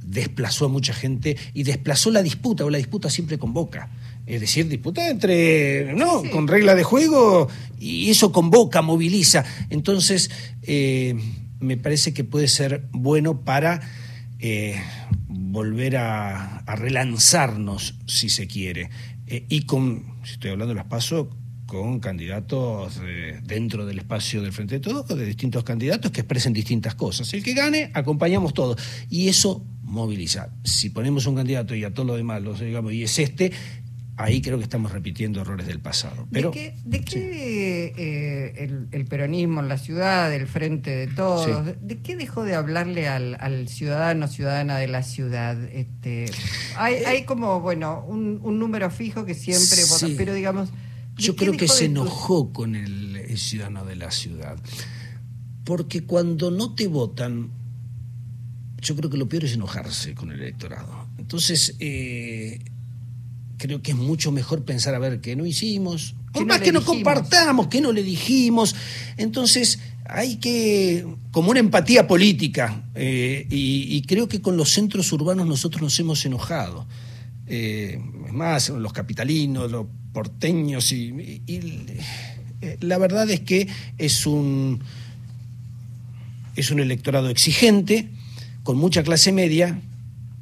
desplazó 0.05 0.65
a 0.65 0.69
mucha 0.69 0.93
gente 0.93 1.37
y 1.55 1.63
desplazó 1.63 2.11
la 2.11 2.25
disputa, 2.25 2.65
o 2.65 2.71
la 2.71 2.79
disputa 2.79 3.09
siempre 3.09 3.39
convoca. 3.39 3.89
Es 4.27 4.41
decir, 4.41 4.69
disputa 4.69 5.09
entre, 5.09 5.95
¿no? 5.95 6.25
Con 6.33 6.49
regla 6.49 6.75
de 6.75 6.83
juego 6.83 7.49
y 7.79 8.11
eso 8.11 8.33
convoca, 8.33 8.83
moviliza. 8.83 9.45
Entonces, 9.71 10.31
eh, 10.63 11.15
me 11.61 11.77
parece 11.77 12.13
que 12.13 12.25
puede 12.25 12.49
ser 12.49 12.89
bueno 12.91 13.43
para 13.43 13.81
eh, 14.41 14.75
volver 15.29 15.99
a, 15.99 16.65
relanzarnos, 16.67 17.95
si 18.07 18.29
se 18.29 18.49
quiere. 18.49 18.91
Eh, 19.29 19.47
y 19.49 19.63
con, 19.63 20.17
si 20.25 20.33
estoy 20.33 20.51
hablando 20.51 20.75
de 20.75 20.81
las 20.81 20.89
pasos, 20.89 21.29
con 21.69 22.01
candidatos 22.01 22.99
dentro 23.45 23.85
del 23.85 23.99
espacio 23.99 24.41
del 24.41 24.53
Frente 24.53 24.77
de 24.77 24.81
Todos, 24.81 25.07
de 25.07 25.27
distintos 25.27 25.65
candidatos 25.65 26.11
que 26.11 26.23
expresen 26.23 26.55
distintas 26.55 26.95
cosas. 26.95 27.33
El 27.35 27.45
que 27.45 27.53
gane, 27.53 27.91
acompañamos 27.93 28.55
todos. 28.55 28.81
Y 29.11 29.29
eso 29.29 29.63
moviliza. 29.83 30.49
Si 30.65 30.89
ponemos 30.89 31.27
un 31.27 31.37
candidato 31.37 31.75
y 31.75 31.85
a 31.85 31.93
todo 31.93 32.07
lo 32.07 32.17
demás, 32.17 32.43
los, 32.43 32.59
digamos, 32.59 32.95
y 32.95 33.03
es 33.03 33.19
este, 33.19 33.53
ahí 34.17 34.41
creo 34.41 34.57
que 34.57 34.65
estamos 34.65 34.93
repitiendo 34.93 35.43
errores 35.43 35.67
del 35.67 35.79
pasado. 35.79 36.27
Pero, 36.33 36.53
¿De 36.53 37.03
qué, 37.03 37.93
eh, 37.99 38.79
el, 38.91 39.05
peronismo 39.05 39.61
en 39.61 39.69
la 39.69 39.77
ciudad, 39.77 40.33
el 40.33 40.47
frente 40.47 40.91
de 40.91 41.07
todos, 41.07 41.67
de 41.83 41.99
qué 41.99 42.17
dejó 42.17 42.45
de 42.45 42.55
hablarle 42.55 43.09
al, 43.09 43.69
ciudadano, 43.69 44.27
ciudadana 44.27 44.79
de 44.79 44.89
la 44.89 45.03
ciudad? 45.03 45.63
Este, 45.65 46.31
hay, 46.79 46.95
eh, 46.95 47.07
hay 47.07 47.25
como, 47.25 47.61
bueno, 47.61 48.03
un, 48.09 48.41
un 48.43 48.59
número 48.59 48.91
fijo 48.91 49.27
que 49.27 49.35
siempre 49.35 49.85
vota, 49.85 50.07
pero 50.17 50.33
digamos... 50.33 50.71
Yo 51.19 51.37
creo 51.37 51.53
que 51.57 51.69
se 51.69 51.87
enojó 51.87 52.53
con 52.53 52.75
el, 52.75 53.37
ciudadano 53.37 53.85
de 53.85 53.97
la 53.97 54.11
ciudad. 54.11 54.59
Porque 55.65 56.05
cuando 56.05 56.51
no 56.51 56.75
te 56.75 56.87
votan, 56.87 57.51
yo 58.81 58.97
creo 58.97 59.11
que 59.11 59.19
lo 59.19 59.29
peor 59.29 59.45
es 59.45 59.53
enojarse 59.53 60.15
con 60.15 60.33
el 60.33 60.41
electorado. 60.41 61.07
Entonces, 61.19 61.77
eh, 61.79 62.61
creo 63.59 63.83
que 63.83 63.91
es 63.91 63.97
mucho 63.97 64.33
mejor 64.33 64.65
pensar 64.65 64.95
a 64.95 64.99
ver 64.99 65.21
qué 65.21 65.37
no 65.37 65.45
hicimos, 65.45 66.15
por 66.33 66.47
más 66.47 66.61
que 66.61 66.73
no 66.73 66.85
compartamos, 66.85 67.69
que 67.69 67.81
no 67.81 67.93
le 67.93 68.03
dijimos. 68.03 68.75
Entonces, 69.17 69.81
hay 70.05 70.37
que, 70.37 71.07
como 71.31 71.51
una 71.51 71.61
empatía 71.61 72.07
política, 72.07 72.85
eh, 72.95 73.47
y, 73.51 74.01
creo 74.03 74.29
que 74.29 74.41
con 74.41 74.57
los 74.57 74.71
centros 74.71 75.13
urbanos 75.13 75.47
nosotros 75.47 75.83
nos 75.83 75.99
hemos 76.01 76.25
enojado. 76.25 76.87
Eh, 77.47 78.01
es 78.27 78.33
más, 78.33 78.69
los 78.71 78.93
capitalinos, 78.93 79.71
los 79.71 79.87
porteños, 80.19 80.91
y, 80.91 81.15
la 82.81 82.99
verdad 82.99 83.31
es 83.31 83.39
que 83.39 83.69
es 83.99 84.27
un, 84.27 84.81
es 86.57 86.73
un 86.73 86.81
electorado 86.81 87.29
exigente, 87.31 88.09
con 88.65 88.79
mucha 88.79 89.05
clase 89.05 89.31
media, 89.31 89.81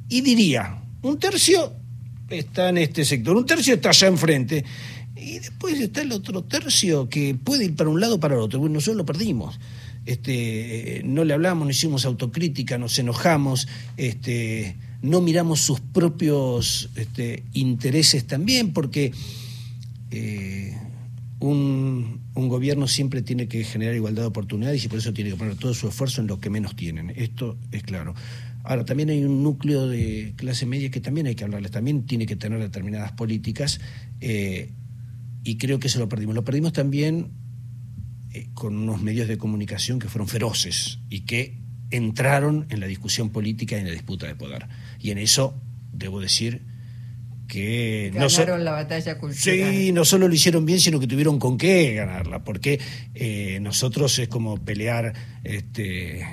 y 0.09 0.21
diría, 0.21 0.81
un 1.03 1.19
tercio 1.19 1.73
está 2.27 2.69
en 2.69 2.79
este 2.79 3.05
sector, 3.05 3.37
un 3.37 3.45
tercio 3.45 3.75
está 3.75 3.89
allá 3.89 4.07
enfrente, 4.07 4.65
y 5.15 5.37
después 5.37 5.79
está 5.79 6.01
el 6.01 6.11
otro 6.11 6.43
tercio 6.43 7.07
que 7.07 7.35
puede 7.35 7.65
ir 7.65 7.75
para 7.75 7.91
un 7.91 7.99
lado 7.99 8.15
o 8.15 8.19
para 8.19 8.33
el 8.33 8.41
otro. 8.41 8.59
Bueno, 8.59 8.75
nosotros 8.75 8.97
lo 8.97 9.05
perdimos. 9.05 9.59
Este, 10.07 11.03
no 11.05 11.23
le 11.23 11.35
hablamos, 11.35 11.65
no 11.65 11.71
hicimos 11.71 12.05
autocrítica, 12.05 12.79
nos 12.79 12.97
enojamos, 12.97 13.67
este, 13.95 14.75
no 15.03 15.21
miramos 15.21 15.61
sus 15.61 15.81
propios 15.81 16.89
este, 16.95 17.43
intereses 17.53 18.25
también, 18.25 18.73
porque 18.73 19.11
eh, 20.11 20.77
un, 21.39 22.21
gobierno 22.33 22.87
siempre 22.87 23.21
tiene 23.21 23.47
que 23.47 23.63
generar 23.63 23.95
igualdad 23.95 24.23
de 24.23 24.27
oportunidades 24.27 24.83
y 24.85 24.87
por 24.87 24.99
eso 24.99 25.13
tiene 25.13 25.31
que 25.31 25.35
poner 25.35 25.55
todo 25.55 25.73
su 25.73 25.87
esfuerzo 25.87 26.21
en 26.21 26.27
lo 26.27 26.39
que 26.39 26.49
menos 26.49 26.75
tienen. 26.75 27.11
Esto 27.15 27.57
es 27.71 27.83
claro. 27.83 28.15
Ahora, 28.63 28.85
también 28.85 29.09
hay 29.09 29.23
un 29.23 29.43
núcleo 29.43 29.87
de 29.87 30.33
clase 30.35 30.65
media 30.65 30.89
que 30.91 30.99
también 30.99 31.27
hay 31.27 31.35
que 31.35 31.43
hablarles, 31.43 31.71
también 31.71 32.05
tiene 32.05 32.25
que 32.25 32.35
tener 32.35 32.59
determinadas 32.59 33.11
políticas 33.13 33.79
eh, 34.21 34.71
y 35.43 35.57
creo 35.57 35.79
que 35.79 35.89
se 35.89 35.99
lo 35.99 36.09
perdimos. 36.09 36.35
Lo 36.35 36.43
perdimos 36.43 36.73
también 36.73 37.31
eh, 38.33 38.49
con 38.53 38.75
unos 38.75 39.01
medios 39.01 39.27
de 39.27 39.37
comunicación 39.37 39.99
que 39.99 40.09
fueron 40.09 40.27
feroces 40.27 40.99
y 41.09 41.21
que 41.21 41.57
entraron 41.91 42.65
en 42.69 42.79
la 42.79 42.87
discusión 42.87 43.29
política 43.29 43.77
y 43.77 43.79
en 43.79 43.87
la 43.87 43.93
disputa 43.93 44.27
de 44.27 44.35
poder. 44.35 44.67
Y 44.99 45.11
en 45.11 45.17
eso 45.17 45.59
debo 45.93 46.19
decir 46.19 46.61
que 47.47 48.11
ganaron 48.13 48.63
la 48.63 48.71
batalla 48.71 49.17
cultural. 49.17 49.73
Sí, 49.73 49.91
no 49.91 50.05
solo 50.05 50.27
lo 50.27 50.33
hicieron 50.33 50.65
bien, 50.65 50.79
sino 50.79 50.99
que 50.99 51.07
tuvieron 51.07 51.39
con 51.39 51.57
qué 51.57 51.93
ganarla, 51.93 52.43
porque 52.43 52.79
eh, 53.15 53.59
nosotros 53.61 54.19
es 54.19 54.27
como 54.27 54.57
pelear 54.63 55.13
este 55.43 56.25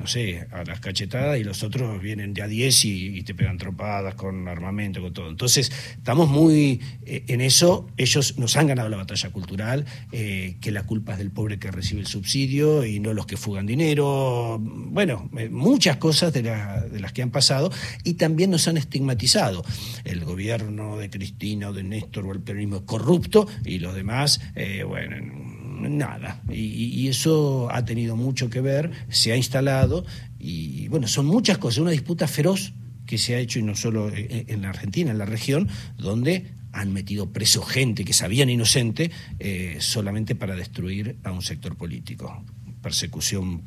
no 0.00 0.06
sé, 0.06 0.46
a 0.50 0.64
las 0.64 0.80
cachetadas 0.80 1.38
y 1.38 1.44
los 1.44 1.62
otros 1.62 2.00
vienen 2.00 2.32
de 2.32 2.40
a 2.40 2.48
10 2.48 2.84
y, 2.86 3.22
te 3.22 3.34
pegan 3.34 3.58
tropadas 3.58 4.14
con 4.14 4.48
armamento, 4.48 5.02
con 5.02 5.12
todo. 5.12 5.28
Entonces, 5.28 5.70
estamos 5.94 6.30
muy 6.30 6.80
eh, 7.04 7.24
en 7.28 7.42
eso. 7.42 7.86
Ellos 7.98 8.38
nos 8.38 8.56
han 8.56 8.68
ganado 8.68 8.88
la 8.88 8.96
batalla 8.96 9.28
cultural, 9.30 9.84
eh, 10.10 10.56
que 10.62 10.70
la 10.70 10.84
culpa 10.84 11.12
es 11.12 11.18
del 11.18 11.30
pobre 11.30 11.58
que 11.58 11.70
recibe 11.70 12.00
el 12.00 12.06
subsidio 12.06 12.86
y 12.86 12.98
no 12.98 13.12
los 13.12 13.26
que 13.26 13.36
fugan 13.36 13.66
dinero. 13.66 14.58
Bueno, 14.58 15.28
eh, 15.36 15.50
muchas 15.50 15.98
cosas 15.98 16.32
de, 16.32 16.42
de 16.42 17.00
las 17.00 17.12
que 17.12 17.20
han 17.20 17.30
pasado 17.30 17.70
y 18.02 18.14
también 18.14 18.50
nos 18.50 18.66
han 18.68 18.78
estigmatizado. 18.78 19.62
El 20.04 20.24
gobierno 20.24 20.96
de 20.96 21.10
Cristina 21.10 21.68
o 21.68 21.72
de 21.74 21.82
Néstor 21.82 22.24
o 22.24 22.32
el 22.32 22.40
peronismo 22.40 22.76
es 22.76 22.82
corrupto 22.82 23.46
y 23.66 23.80
los 23.80 23.94
demás, 23.94 24.40
bueno 24.86 25.39
nada. 25.88 26.42
Y, 26.50 27.08
eso 27.08 27.68
ha 27.72 27.84
tenido 27.84 28.14
mucho 28.14 28.50
que 28.50 28.60
ver, 28.60 28.90
se 29.08 29.32
ha 29.32 29.36
instalado 29.36 30.04
y 30.38 30.86
bueno, 30.88 31.08
son 31.08 31.26
muchas 31.26 31.58
cosas, 31.58 31.78
una 31.78 31.90
disputa 31.90 32.28
feroz 32.28 32.72
que 33.06 33.18
se 33.18 33.34
ha 33.34 33.38
hecho 33.38 33.58
y 33.58 33.62
no 33.62 33.74
solo 33.74 34.12
en 34.14 34.62
la 34.62 34.68
Argentina, 34.68 35.10
en 35.10 35.18
la 35.18 35.24
región, 35.24 35.68
donde 35.98 36.52
han 36.72 36.92
metido 36.92 37.32
preso 37.32 37.62
gente 37.62 38.04
que 38.04 38.12
sabían 38.12 38.50
inocente 38.50 39.10
eh, 39.38 39.76
solamente 39.80 40.34
para 40.34 40.54
destruir 40.54 41.18
a 41.24 41.32
un 41.32 41.42
sector 41.42 41.76
político. 41.76 42.44
Persecución 42.82 43.62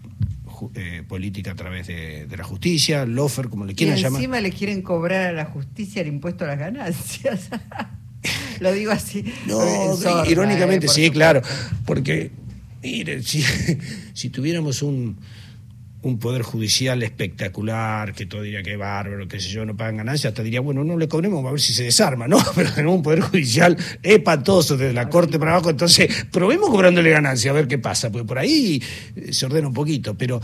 eh, 0.76 1.04
política 1.08 1.52
a 1.52 1.56
través 1.56 1.88
de, 1.88 2.28
la 2.36 2.44
justicia, 2.44 3.06
lofer, 3.06 3.50
como 3.50 3.66
le 3.66 3.76
quieran 3.76 3.98
llamar. 3.98 4.22
Encima 4.22 4.40
le 4.40 4.52
quieren 4.52 4.82
cobrar 4.82 5.28
a 5.28 5.32
la 5.34 5.46
justicia 5.46 6.02
el 6.02 6.08
impuesto 6.08 6.46
a 6.46 6.48
las 6.48 6.60
ganancias. 6.60 7.50
Lo 8.64 8.72
digo 8.72 8.94
así. 8.94 9.26
No, 9.46 9.60
irónicamente, 10.26 10.86
eh, 10.86 10.90
sí, 10.90 11.12
claro. 11.12 11.42
Porque, 11.86 12.32
mire, 12.82 13.22
si, 13.22 13.44
si 14.14 14.30
tuviéramos 14.30 14.82
un, 14.82 15.18
un 16.02 16.18
poder 16.18 16.44
judicial 16.44 17.04
espectacular, 17.04 18.14
que 18.14 18.26
todo 18.26 18.42
diría 18.42 18.64
que 18.64 18.78
bárbaro, 18.78 19.28
que 19.28 19.42
sé 19.42 19.50
yo, 19.50 19.66
no 19.66 19.76
pagan 19.76 19.98
ganancias, 19.98 20.32
hasta 20.32 20.44
diría, 20.44 20.62
bueno, 20.62 20.86
no 20.86 20.98
le 20.98 21.10
cobremos, 21.10 21.46
a 21.46 21.52
ver 21.52 21.60
si 21.60 21.74
se 21.74 21.84
desarma, 21.84 22.26
¿no? 22.26 22.38
Pero 22.56 22.72
tenemos 22.72 22.96
un 22.96 23.04
poder 23.04 23.20
judicial 23.20 23.76
espantoso 24.02 24.78
desde 24.78 24.94
la 24.94 25.10
corte 25.10 25.38
para 25.38 25.52
abajo, 25.52 25.70
entonces 25.70 26.26
probemos 26.32 26.70
cobrándole 26.70 27.10
ganancias, 27.10 27.52
a 27.52 27.56
ver 27.56 27.68
qué 27.68 27.80
pasa, 27.80 28.14
porque 28.14 28.26
por 28.26 28.40
ahí 28.40 28.82
se 29.30 29.46
ordena 29.46 29.68
un 29.68 29.74
poquito, 29.74 30.16
pero 30.18 30.42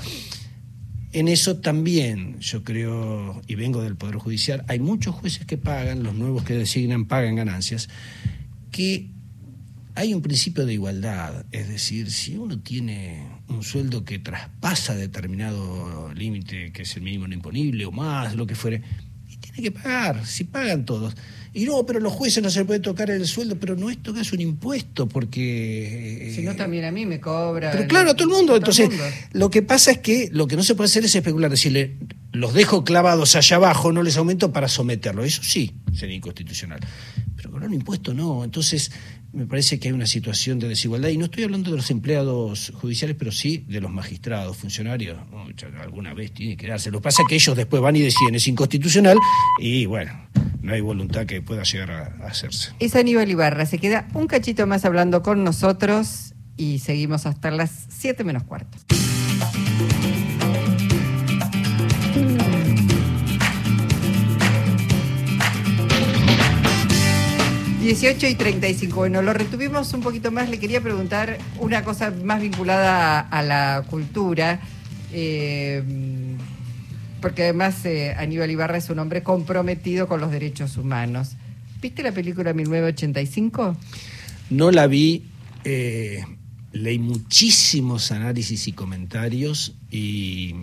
en 1.12 1.28
eso 1.28 1.58
también, 1.58 2.40
yo 2.40 2.64
creo, 2.64 3.42
y 3.48 3.56
vengo 3.56 3.82
del 3.82 3.96
Poder 3.96 4.18
Judicial, 4.18 4.64
hay 4.68 4.80
muchos 4.80 5.16
jueces 5.16 5.46
que 5.46 5.58
pagan, 5.58 6.04
los 6.04 6.14
nuevos 6.14 6.44
que 6.44 6.54
designan 6.54 7.06
pagan 7.06 7.36
ganancias, 7.36 7.90
que 8.72 9.10
hay 9.96 10.14
un 10.14 10.22
principio 10.22 10.66
de 10.66 10.74
igualdad, 10.74 11.46
es 11.52 11.68
decir, 11.68 12.12
si 12.12 12.38
uno 12.38 12.60
tiene 12.60 13.28
un 13.48 13.64
sueldo 13.64 14.06
que 14.06 14.20
traspasa 14.20 14.96
determinado 14.96 16.14
límite, 16.14 16.72
que 16.72 16.84
es 16.84 16.96
el 16.96 17.02
mínimo 17.02 17.28
no 17.28 17.34
imponible 17.34 17.86
o 17.86 17.92
más, 17.92 18.36
lo 18.36 18.46
que 18.46 18.56
fuere, 18.56 18.84
que 19.62 19.72
pagar, 19.72 20.26
si 20.26 20.44
pagan 20.44 20.86
todos. 20.86 21.16
Y 21.54 21.66
no, 21.66 21.84
pero 21.86 22.00
los 22.00 22.14
jueces 22.14 22.44
no 22.44 22.50
se 22.50 22.64
puede 22.64 22.80
tocar 22.80 23.10
el 23.10 23.26
sueldo, 23.26 23.58
pero 23.60 23.76
no 23.76 23.90
esto 23.90 24.14
que 24.14 24.22
es 24.22 24.32
un 24.32 24.40
impuesto, 24.40 25.08
porque... 25.08 26.30
Eh, 26.30 26.34
si 26.34 26.44
no, 26.44 26.56
también 26.56 26.86
a 26.86 26.92
mí 26.92 27.08
me 27.08 27.20
cobra. 27.20 27.72
Pero 27.72 27.88
claro, 27.88 28.12
a 28.12 28.14
todo 28.14 28.28
el 28.28 28.34
mundo. 28.36 28.56
Entonces, 28.56 28.90
lo 29.32 29.50
que 29.50 29.64
pasa 29.64 29.92
es 29.92 29.98
que 29.98 30.30
lo 30.32 30.48
que 30.48 30.56
no 30.56 30.64
se 30.64 30.76
puede 30.76 30.86
hacer 30.86 31.06
es 31.06 31.16
especular, 31.16 31.50
decirle, 31.50 31.98
los 32.32 32.54
dejo 32.54 32.84
clavados 32.84 33.36
allá 33.36 33.56
abajo, 33.56 33.92
no 33.92 34.04
les 34.04 34.18
aumento 34.18 34.54
para 34.54 34.68
someterlo. 34.68 35.24
Eso 35.24 35.42
sí, 35.42 35.74
sería 35.94 36.16
inconstitucional. 36.16 36.80
Pero 37.36 37.52
con 37.52 37.64
un 37.64 37.74
impuesto 37.74 38.14
no. 38.14 38.44
Entonces, 38.44 38.92
me 39.32 39.46
parece 39.46 39.80
que 39.80 39.90
hay 39.90 39.94
una 39.94 40.08
situación 40.08 40.60
de 40.60 40.68
desigualdad, 40.68 41.10
y 41.10 41.18
no 41.18 41.26
estoy 41.26 41.44
hablando 41.44 41.72
de 41.72 41.78
los 41.78 41.92
empleados 41.92 42.72
judiciales, 42.76 43.16
pero 43.18 43.32
sí 43.32 43.64
de 43.68 43.82
los 43.82 43.92
magistrados, 43.92 44.58
funcionarios, 44.58 45.18
alguna 45.82 46.14
vez 46.14 46.32
tiene 46.32 46.58
que 46.58 46.68
darse. 46.68 46.92
Lo 46.92 47.00
que 47.00 47.04
pasa 47.04 47.22
es 47.24 47.28
que 47.28 47.36
ellos 47.36 47.56
después 47.56 47.82
van 47.82 47.96
y 47.96 48.02
deciden, 48.02 48.36
es 48.36 48.48
inconstitucional, 48.48 49.18
y 49.60 49.86
bueno, 49.86 50.12
no 50.62 50.74
hay 50.74 50.82
voluntad 50.82 51.26
que 51.26 51.42
pueda 51.42 51.64
llegar 51.64 51.92
a, 51.92 52.28
hacerse. 52.28 52.72
Es 52.80 52.96
Aníbal 52.96 53.30
Ibarra, 53.30 53.66
se 53.66 53.78
queda 53.78 54.08
un 54.14 54.28
cachito 54.28 54.66
más 54.68 54.86
hablando 54.86 55.22
con 55.22 55.44
nosotros 55.44 56.34
y 56.58 56.80
seguimos 56.80 57.26
hasta 57.26 57.52
las 57.52 57.88
7 57.90 58.24
menos 58.24 58.44
cuarto. 58.44 58.78
18 67.90 68.28
y 68.28 68.36
35. 68.36 68.96
Bueno, 68.96 69.24
lo 69.24 69.34
retuvimos 69.34 69.92
un 69.96 70.02
poquito 70.02 70.30
más. 70.30 70.48
Le 70.48 70.60
quería 70.60 70.80
preguntar 70.80 71.40
una 71.60 71.84
cosa 71.84 72.12
más 72.12 72.40
vinculada 72.40 73.20
a, 73.20 73.42
la 73.42 73.84
cultura. 73.90 74.60
Eh, 75.12 75.82
porque 77.20 77.46
además 77.46 77.84
eh, 77.86 78.14
Aníbal 78.16 78.52
Ibarra 78.52 78.78
es 78.78 78.92
un 78.92 79.00
hombre 79.00 79.24
comprometido 79.24 80.08
con 80.08 80.22
los 80.22 80.30
derechos 80.30 80.78
humanos. 80.78 81.32
¿Viste 81.82 82.04
la 82.04 82.12
película 82.12 82.54
1985? 82.54 83.76
No 84.52 84.70
la 84.70 84.86
vi. 84.86 85.24
Eh, 85.64 86.24
leí 86.74 87.00
muchísimos 87.00 88.12
análisis 88.12 88.68
y 88.68 88.74
comentarios 88.74 89.74
y... 89.90 90.54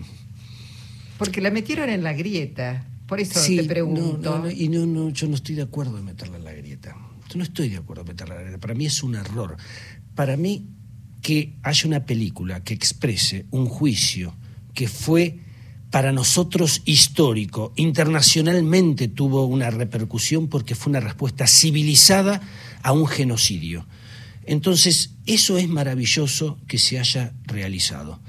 Porque 1.17 1.41
la 1.41 1.51
metieron 1.51 1.89
en 1.89 2.03
la 2.03 2.13
grieta. 2.13 2.85
Por 3.05 3.19
eso 3.19 3.37
te 3.45 3.65
pregunto. 3.65 4.49
y 4.49 4.69
no, 4.69 4.85
no, 4.85 5.09
yo 5.09 5.27
no 5.27 5.35
estoy 5.35 5.55
de 5.55 5.63
acuerdo 5.63 5.97
en 5.97 6.05
meterla 6.05 6.37
en 6.37 6.45
la 6.45 6.53
grieta. 6.53 6.95
No 7.35 7.43
estoy 7.43 7.69
de 7.69 7.77
acuerdo 7.77 8.03
meterla 8.03 8.41
en 8.41 8.51
la. 8.51 8.57
Para 8.57 8.73
mí 8.73 8.85
es 8.85 9.03
un 9.03 9.15
error. 9.15 9.57
Para 10.15 10.37
mí 10.37 10.65
que 11.21 11.55
haya 11.63 11.87
una 11.87 12.05
película 12.05 12.63
que 12.63 12.73
exprese 12.73 13.45
un 13.51 13.67
juicio 13.67 14.33
que 14.73 14.87
fue 14.87 15.39
para 15.89 16.11
nosotros 16.11 16.81
histórico, 16.85 17.73
internacionalmente 17.75 19.07
tuvo 19.07 19.45
una 19.45 19.69
repercusión 19.69 20.47
porque 20.47 20.75
fue 20.75 20.91
una 20.91 20.99
respuesta 20.99 21.47
civilizada 21.47 22.41
a 22.83 22.91
un 22.91 23.07
genocidio. 23.07 23.85
Entonces, 24.45 25.11
eso 25.25 25.57
es 25.57 25.67
maravilloso 25.67 26.57
que 26.67 26.77
se 26.77 26.99
haya 26.99 27.33
realizado. 27.45 28.19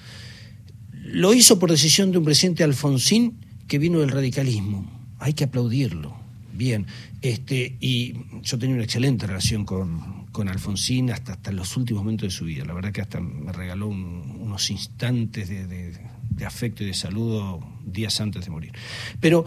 Lo 0.92 1.32
hizo 1.34 1.58
por 1.58 1.70
decisión 1.70 2.10
de 2.12 2.18
un 2.18 2.24
presidente 2.24 2.64
Alfonsín 2.64 3.38
que 3.66 3.78
vino 3.78 4.00
del 4.00 4.10
radicalismo. 4.10 4.90
Hay 5.18 5.34
que 5.34 5.44
aplaudirlo. 5.44 6.16
Bien, 6.58 6.86
este, 7.22 7.76
y 7.78 8.14
yo 8.42 8.58
tenía 8.58 8.74
una 8.74 8.82
excelente 8.82 9.28
relación 9.28 9.64
con, 9.64 10.26
con 10.32 10.48
Alfonsín 10.48 11.12
hasta, 11.12 11.34
hasta 11.34 11.52
los 11.52 11.76
últimos 11.76 12.02
momentos 12.02 12.26
de 12.26 12.36
su 12.36 12.46
vida. 12.46 12.64
La 12.64 12.74
verdad 12.74 12.90
que 12.90 13.00
hasta 13.00 13.20
me 13.20 13.52
regaló 13.52 13.86
unos 13.86 14.68
instantes 14.72 15.48
de, 15.48 16.44
afecto 16.44 16.82
y 16.82 16.86
de 16.86 16.94
saludo 16.94 17.60
días 17.86 18.20
antes 18.20 18.44
de 18.44 18.50
morir. 18.50 18.72
Pero 19.20 19.44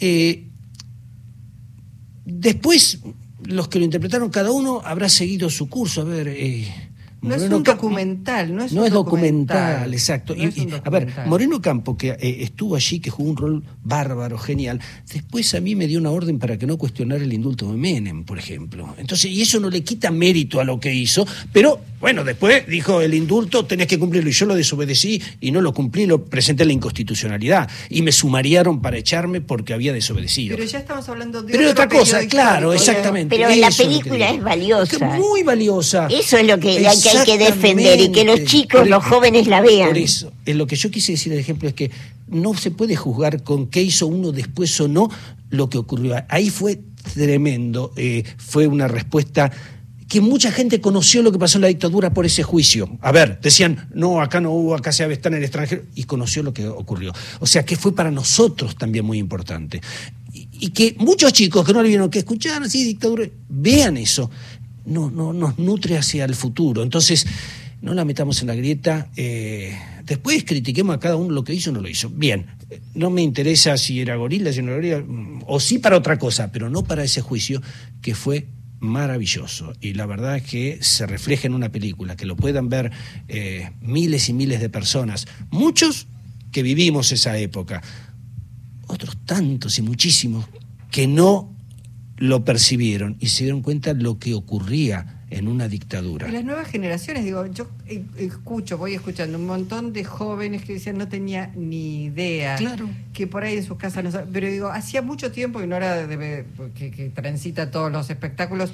eh, 0.00 0.48
después, 2.24 3.02
los 3.44 3.68
que 3.68 3.78
lo 3.78 3.84
interpretaron, 3.84 4.28
cada 4.28 4.50
uno 4.50 4.82
habrá 4.84 5.08
seguido 5.08 5.50
su 5.50 5.68
curso. 5.68 6.00
A 6.00 6.04
ver, 6.06 6.26
eh, 6.26 6.87
no 7.20 7.34
es 7.34 7.42
un 7.42 7.62
documental, 7.62 8.54
no 8.54 8.64
es 8.64 8.72
no 8.72 8.82
un 8.82 8.86
es 8.86 8.92
documental, 8.92 9.56
documental, 9.56 9.94
exacto. 9.94 10.34
no 10.36 10.42
Y- 10.42 10.46
es 10.46 10.56
un 10.58 10.68
y, 10.68 10.72
a 10.84 10.90
ver. 10.90 11.08
Moreno 11.26 11.60
Campo, 11.60 11.96
que 11.96 12.10
eh, 12.10 12.38
estuvo 12.40 12.76
allí, 12.76 13.00
que 13.00 13.10
jugó 13.10 13.30
un 13.30 13.36
rol 13.36 13.64
bárbaro, 13.82 14.38
genial, 14.38 14.80
después 15.12 15.54
a 15.54 15.60
mí 15.60 15.74
me 15.74 15.86
dio 15.86 15.98
una 15.98 16.10
orden 16.10 16.38
para 16.38 16.56
que 16.58 16.66
no 16.66 16.76
cuestionara 16.78 17.22
el 17.24 17.32
indulto 17.32 17.70
de 17.70 17.76
Menem, 17.76 18.24
por 18.24 18.38
ejemplo. 18.38 18.94
Entonces, 18.98 19.30
y 19.30 19.42
eso 19.42 19.58
no 19.60 19.70
le 19.70 19.82
quita 19.82 20.10
mérito 20.10 20.60
a 20.60 20.64
lo 20.64 20.78
que 20.78 20.94
hizo, 20.94 21.26
pero 21.52 21.80
bueno, 22.00 22.22
después 22.22 22.66
dijo 22.68 23.00
el 23.00 23.14
indulto 23.14 23.64
tenés 23.64 23.86
que 23.88 23.98
cumplirlo, 23.98 24.30
y 24.30 24.32
yo 24.32 24.46
lo 24.46 24.54
desobedecí 24.54 25.20
y 25.40 25.50
no 25.50 25.60
lo 25.60 25.74
cumplí, 25.74 26.06
lo 26.06 26.24
presenté 26.24 26.62
en 26.62 26.68
la 26.68 26.72
inconstitucionalidad, 26.74 27.68
y 27.90 28.02
me 28.02 28.12
sumariaron 28.12 28.80
para 28.80 28.96
echarme 28.98 29.40
porque 29.40 29.72
había 29.74 29.92
desobedecido. 29.92 30.56
Pero 30.56 30.68
ya 30.68 30.78
estamos 30.78 31.08
hablando 31.08 31.42
de 31.42 31.50
Pero 31.52 31.64
es 31.64 31.70
otro 31.72 31.84
otra 31.84 31.98
cosa, 31.98 32.26
claro, 32.26 32.72
exactamente. 32.72 33.36
Pero 33.36 33.48
la 33.54 33.68
es 33.68 33.76
película 33.76 34.26
digo. 34.26 34.38
es 34.38 34.42
valiosa. 34.44 34.98
Que 34.98 35.04
Muy 35.18 35.42
valiosa. 35.42 36.06
Eso 36.10 36.36
es 36.36 36.46
lo 36.46 36.58
que, 36.58 36.80
la 36.80 36.90
que 36.90 37.07
hay 37.08 37.24
que 37.24 37.38
defender 37.38 38.00
y 38.00 38.10
que 38.12 38.24
los 38.24 38.44
chicos, 38.44 38.80
Por- 38.80 38.88
los 38.88 39.04
jóvenes 39.04 39.46
la 39.46 39.60
vean. 39.60 39.88
Por 39.88 39.98
eso, 39.98 40.32
es 40.44 40.56
lo 40.56 40.66
que 40.66 40.76
yo 40.76 40.90
quise 40.90 41.12
decir, 41.12 41.32
el 41.32 41.38
ejemplo, 41.38 41.68
es 41.68 41.74
que 41.74 41.90
no 42.28 42.54
se 42.54 42.70
puede 42.70 42.96
juzgar 42.96 43.42
con 43.42 43.68
qué 43.68 43.82
hizo 43.82 44.06
uno 44.06 44.32
después 44.32 44.78
o 44.80 44.88
no 44.88 45.10
lo 45.50 45.70
que 45.70 45.78
ocurrió. 45.78 46.16
Ahí 46.28 46.50
fue 46.50 46.80
tremendo, 47.14 47.92
eh, 47.96 48.24
fue 48.36 48.66
una 48.66 48.88
respuesta 48.88 49.50
que 50.08 50.20
mucha 50.22 50.50
gente 50.50 50.80
conoció 50.80 51.22
lo 51.22 51.30
que 51.30 51.38
pasó 51.38 51.58
en 51.58 51.62
la 51.62 51.68
dictadura 51.68 52.14
por 52.14 52.24
ese 52.24 52.42
juicio. 52.42 52.88
A 53.02 53.12
ver, 53.12 53.40
decían, 53.42 53.88
no, 53.92 54.22
acá 54.22 54.40
no 54.40 54.52
hubo, 54.52 54.74
acá 54.74 54.90
se 54.90 55.10
está 55.12 55.28
en 55.28 55.34
el 55.34 55.42
extranjero, 55.42 55.82
y 55.94 56.04
conoció 56.04 56.42
lo 56.42 56.54
que 56.54 56.66
ocurrió. 56.66 57.12
O 57.40 57.46
sea, 57.46 57.64
que 57.64 57.76
fue 57.76 57.94
para 57.94 58.10
nosotros 58.10 58.74
también 58.76 59.04
muy 59.04 59.18
importante. 59.18 59.82
Y, 60.32 60.48
y 60.52 60.70
que 60.70 60.96
muchos 60.98 61.32
chicos 61.34 61.64
que 61.66 61.74
no 61.74 61.82
le 61.82 61.90
vieron 61.90 62.08
que 62.08 62.20
escuchaban 62.20 62.62
así 62.62 62.84
dictadura, 62.84 63.26
vean 63.50 63.98
eso, 63.98 64.30
no, 64.88 65.10
no, 65.10 65.32
nos 65.32 65.58
nutre 65.58 65.96
hacia 65.96 66.24
el 66.24 66.34
futuro. 66.34 66.82
Entonces, 66.82 67.26
no 67.80 67.94
la 67.94 68.04
metamos 68.04 68.40
en 68.40 68.48
la 68.48 68.54
grieta. 68.54 69.08
eh, 69.16 69.78
después 70.04 70.44
critiquemos 70.44 70.96
a 70.96 71.00
cada 71.00 71.16
uno 71.16 71.32
lo 71.32 71.44
que 71.44 71.54
hizo 71.54 71.70
o 71.70 71.72
no 71.72 71.80
lo 71.80 71.88
hizo. 71.88 72.08
Bien, 72.08 72.46
no 72.94 73.10
me 73.10 73.22
interesa 73.22 73.76
si 73.76 74.00
era 74.00 74.16
gorila, 74.16 74.52
si 74.52 74.62
no 74.62 74.72
era 74.72 74.76
gorila, 74.76 75.00
mm, 75.00 75.44
o 75.46 75.60
sí 75.60 75.78
para 75.78 75.96
otra 75.96 76.18
cosa, 76.18 76.50
pero 76.50 76.70
no 76.70 76.82
para 76.84 77.04
ese 77.04 77.20
juicio 77.20 77.62
que 78.00 78.14
fue 78.14 78.46
maravilloso. 78.80 79.72
Y 79.80 79.94
la 79.94 80.06
verdad 80.06 80.36
es 80.36 80.42
que 80.44 80.78
se 80.80 81.06
refleja 81.06 81.46
en 81.46 81.54
una 81.54 81.70
película, 81.70 82.16
que 82.16 82.26
lo 82.26 82.36
puedan 82.36 82.68
ver 82.68 82.90
eh, 83.28 83.70
miles 83.80 84.28
y 84.28 84.32
miles 84.32 84.60
de 84.60 84.68
personas, 84.68 85.26
muchos 85.50 86.06
que 86.52 86.62
vivimos 86.62 87.12
esa 87.12 87.36
época, 87.38 87.82
otros 88.86 89.16
tantos 89.26 89.78
y 89.78 89.82
muchísimos 89.82 90.46
que 90.90 91.06
no 91.06 91.54
lo 92.18 92.44
percibieron 92.44 93.16
y 93.20 93.28
se 93.28 93.44
dieron 93.44 93.62
cuenta 93.62 93.92
lo 93.94 94.18
que 94.18 94.34
ocurría 94.34 95.14
en 95.30 95.46
una 95.46 95.68
dictadura. 95.68 96.28
Y 96.28 96.32
las 96.32 96.44
nuevas 96.44 96.68
generaciones, 96.68 97.24
digo, 97.24 97.44
yo 97.46 97.68
eh, 97.86 98.02
escucho, 98.16 98.78
voy 98.78 98.94
escuchando 98.94 99.36
un 99.38 99.46
montón 99.46 99.92
de 99.92 100.02
jóvenes 100.04 100.62
que 100.64 100.72
decían 100.74 100.96
no 100.96 101.08
tenía 101.08 101.52
ni 101.54 102.04
idea, 102.04 102.56
Claro. 102.56 102.88
que 103.12 103.26
por 103.26 103.44
ahí 103.44 103.58
en 103.58 103.64
sus 103.64 103.76
casas 103.76 104.04
no 104.04 104.10
pero 104.32 104.48
digo, 104.48 104.68
hacía 104.68 105.02
mucho 105.02 105.30
tiempo 105.30 105.58
que 105.58 105.66
no 105.66 105.76
era 105.76 106.06
de, 106.06 106.46
que, 106.74 106.90
que 106.90 107.10
transita 107.10 107.70
todos 107.70 107.92
los 107.92 108.08
espectáculos, 108.08 108.72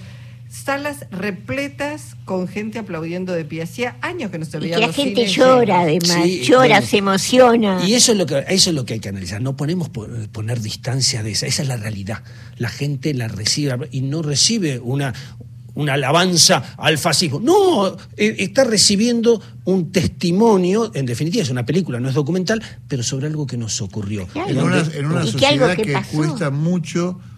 salas 0.49 1.07
repletas 1.11 2.17
con 2.25 2.47
gente 2.49 2.79
aplaudiendo 2.79 3.33
de 3.33 3.45
pie, 3.45 3.63
hacía 3.63 3.97
años 4.03 4.31
que 4.31 4.39
no 4.39 4.45
se 4.45 4.57
Y 4.59 4.61
veía 4.61 4.77
que 4.77 4.87
la 4.87 4.93
gente 4.93 5.15
cines 5.27 5.33
llora, 5.35 5.81
además, 5.81 6.23
Sí, 6.25 6.41
llora, 6.43 6.67
bueno. 6.69 6.87
se 6.87 6.97
emociona. 6.99 7.85
Y 7.87 7.95
eso 7.95 8.13
es 8.13 8.19
lo 8.19 8.27
que 8.27 8.45
eso 8.49 8.71
es 8.71 8.77
lo 8.77 8.85
que 8.85 8.95
hay 8.95 9.01
que 9.01 9.09
analizar. 9.09 9.43
No 9.43 9.57
ponemos 9.57 9.89
po- 9.89 10.07
poner 10.33 10.61
distancia 10.61 11.23
de 11.23 11.33
esa. 11.33 11.47
Esa 11.47 11.63
es 11.63 11.69
la 11.69 11.77
realidad. 11.77 12.23
La 12.57 12.69
gente 12.69 13.13
la 13.15 13.29
recibe 13.29 13.89
y 13.91 14.03
no 14.03 14.23
recibe 14.23 14.79
una 14.81 15.13
una 15.77 15.95
alabanza 15.95 16.77
al 16.79 16.99
fascismo. 16.99 17.41
No, 17.41 17.89
eh, 18.17 18.37
está 18.39 18.63
recibiendo 18.63 19.43
un 19.65 19.91
testimonio, 19.91 20.93
en 20.95 21.05
definitiva 21.05 21.43
es 21.43 21.51
una 21.51 21.67
película, 21.67 21.99
no 21.99 22.09
es 22.09 22.15
documental, 22.15 22.63
pero 22.87 23.03
sobre 23.03 23.27
algo 23.27 23.45
que 23.45 23.57
nos 23.57 23.81
ocurrió. 23.81 24.25
Claro. 24.29 24.51
en 24.51 24.59
una, 24.61 24.79
en 24.79 25.27
Y 25.27 25.31
sociedad 25.33 25.75
que 25.77 25.97
cuesta 26.13 26.51
mucho 26.51 27.19
eh, 27.21 27.34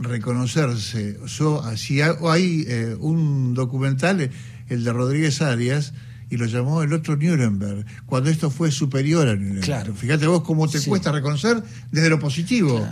reconocerse. 0.00 1.18
Yo, 1.26 1.62
si 1.76 2.00
hay, 2.00 2.12
hay, 2.28 2.64
eh, 2.68 2.96
un 3.00 3.54
documental, 3.54 4.20
eh, 4.20 4.30
el 4.68 4.84
de 4.84 4.92
Rodríguez 4.92 5.42
Arias, 5.42 5.92
y 6.30 6.38
lo 6.38 6.46
llamó 6.46 6.82
el 6.82 6.92
otro 6.94 7.16
Nuremberg, 7.16 7.84
cuando 8.06 8.30
esto 8.30 8.50
fue 8.50 8.70
superior 8.70 9.28
a 9.28 9.34
Nuremberg. 9.34 9.64
Claro. 9.64 9.94
Fíjate 9.94 10.26
vos 10.26 10.42
cómo 10.42 10.66
te 10.66 10.78
Sí. 10.78 10.88
cuesta 10.88 11.12
reconocer 11.12 11.62
desde 11.90 12.08
lo 12.08 12.18
positivo. 12.18 12.86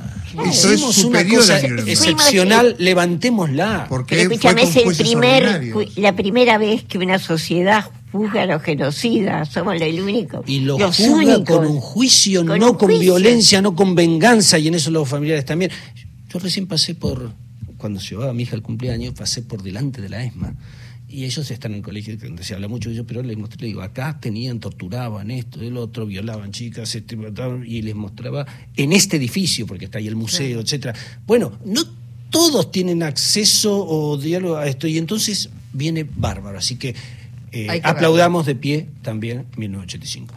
Esto 0.47 0.69
es 0.69 0.75
Hicimos 0.75 0.95
superior 0.95 1.40
cosa 1.40 1.57
a 1.57 1.62
Nuremberg. 1.62 1.88
excepcional, 1.88 2.77
levantémosla. 2.79 3.87
Porque 3.88 4.27
fue 4.38 4.62
es 4.62 4.77
el 4.77 4.95
primer, 4.97 5.73
la 5.97 6.14
primera 6.14 6.59
vez 6.59 6.85
que 6.85 6.99
una 6.99 7.19
sociedad 7.19 7.87
juzga 8.12 8.43
a 8.43 8.47
los 8.47 8.62
genocidas. 8.62 9.49
Somos 9.49 9.81
el 9.81 10.01
único. 10.03 10.43
Y 10.47 10.61
lo 10.61 10.79
los 10.79 10.97
juzga 10.99 11.14
únicos. 11.14 11.57
con 11.57 11.66
un 11.66 11.81
juicio, 11.81 12.45
Con 12.45 12.59
no 12.59 12.73
un 12.73 12.77
con 12.77 12.88
juicio. 12.88 13.14
violencia, 13.14 13.62
no 13.62 13.75
con 13.75 13.95
venganza, 13.95 14.59
y 14.59 14.69
en 14.69 14.75
eso 14.75 14.90
los 14.90 15.09
familiares 15.09 15.47
también. 15.47 15.71
Yo 16.33 16.38
recién 16.38 16.66
pasé 16.66 16.95
por, 16.95 17.33
cuando 17.77 18.01
llevaba 18.01 18.31
a 18.31 18.35
mi 18.35 18.45
hija 18.45 18.55
al 18.55 18.62
cumpleaños, 18.62 19.14
pasé 19.14 19.43
por 19.43 19.62
delante 19.62 20.01
de 20.01 20.09
la 20.09 20.25
ESMA. 20.25 20.55
Y 21.09 21.25
ellos 21.25 21.51
están 21.51 21.73
en 21.73 21.79
el 21.79 21.83
colegio 21.83 22.16
donde 22.16 22.45
se 22.45 22.55
habla 22.55 22.69
mucho 22.69 22.88
de 22.88 22.95
ellos, 22.95 23.07
pero 23.09 23.21
les 23.23 23.37
mostré, 23.37 23.62
le 23.62 23.66
digo, 23.66 23.83
acá 23.83 24.21
tenían, 24.21 24.61
torturaban 24.61 25.33
esto, 25.33 25.61
el 25.61 25.77
otro, 25.77 26.07
violaban 26.07 26.53
chicas, 26.53 26.95
este, 26.95 27.19
y 27.66 27.83
les 27.83 27.97
mostraba 27.97 28.47
en 28.77 28.93
este 28.93 29.16
edificio, 29.16 29.66
porque 29.66 29.87
está 29.87 29.99
ahí 29.99 30.07
el 30.07 30.14
museo, 30.14 30.61
etcétera. 30.61 30.95
Bueno, 31.27 31.59
no 31.64 31.83
todos 32.31 32.71
tienen 32.71 33.03
acceso 33.03 33.85
o 33.85 34.16
diálogo 34.16 34.57
a 34.57 34.69
esto, 34.69 34.87
y 34.87 34.99
entonces 34.99 35.51
viene 35.73 36.05
bárbaro. 36.09 36.59
Así 36.59 36.77
que 36.77 36.95
eh, 37.51 37.66
que 37.66 37.81
aplaudamos 37.83 38.47
de 38.47 38.55
pie 38.55 38.87
también 39.03 39.47
1985. 39.57 40.33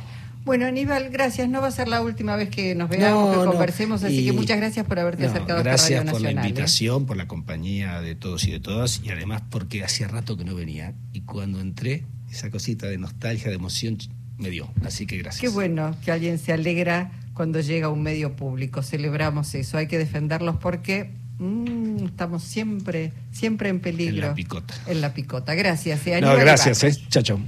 Bueno, 0.46 0.66
Aníbal, 0.66 1.10
gracias. 1.10 1.48
No 1.48 1.62
va 1.62 1.68
a 1.68 1.72
ser 1.72 1.88
la 1.88 2.02
última 2.02 2.36
vez 2.36 2.50
que 2.50 2.76
nos 2.76 2.90
veamos, 2.90 3.26
No, 3.28 3.40
que 3.40 3.46
no. 3.46 3.52
conversemos, 3.52 4.04
así 4.04 4.26
que 4.26 4.34
muchas 4.34 4.58
gracias 4.58 4.86
por 4.86 5.00
haberte 5.00 5.24
No, 5.24 5.30
acercado 5.30 5.60
a 5.60 5.64
gracias 5.64 6.00
Radio 6.02 6.12
por 6.12 6.22
la. 6.22 6.30
¿eh? 6.30 6.34
invitación, 6.34 7.06
por 7.06 7.16
la 7.18 7.28
compañía 7.28 8.02
de 8.02 8.16
todos 8.16 8.46
y 8.46 8.52
de 8.52 8.60
todas, 8.60 9.02
y 9.04 9.10
además 9.10 9.42
porque 9.50 9.84
hacía 9.84 10.08
rato 10.08 10.36
que 10.38 10.44
no 10.44 10.54
venía. 10.56 10.94
Y 11.14 11.22
cuando 11.22 11.62
entré, 11.62 12.04
esa 12.32 12.50
cosita 12.52 12.88
de 12.88 12.98
nostalgia, 12.98 13.50
de 13.50 13.56
emoción, 13.56 13.98
me 14.38 14.50
dio. 14.50 14.70
Así 14.86 15.06
que 15.06 15.18
gracias. 15.18 15.40
Qué 15.42 15.48
bueno 15.50 15.96
que 16.04 16.12
alguien 16.12 16.38
se 16.40 16.52
alegra 16.52 17.12
cuando 17.34 17.62
llega 17.62 17.88
a 17.88 17.90
un 17.90 18.02
medio 18.04 18.36
público. 18.36 18.82
Celebramos 18.84 19.56
eso. 19.56 19.78
Hay 19.78 19.88
que 19.88 19.98
defenderlos 19.98 20.58
porque 20.58 21.12
mm, 21.40 22.06
estamos 22.06 22.44
siempre, 22.44 23.14
siempre 23.32 23.70
en 23.70 23.80
peligro. 23.80 24.24
En 24.24 24.30
la 24.30 24.36
picota. 24.36 24.74
En 24.88 25.02
la 25.02 25.14
picota. 25.14 25.54
Gracias. 25.56 26.06
eh, 26.08 26.20
No, 26.20 26.36
gracias. 26.36 26.84
¿eh? 26.84 26.92
Chao, 27.10 27.24
chao. 27.24 27.40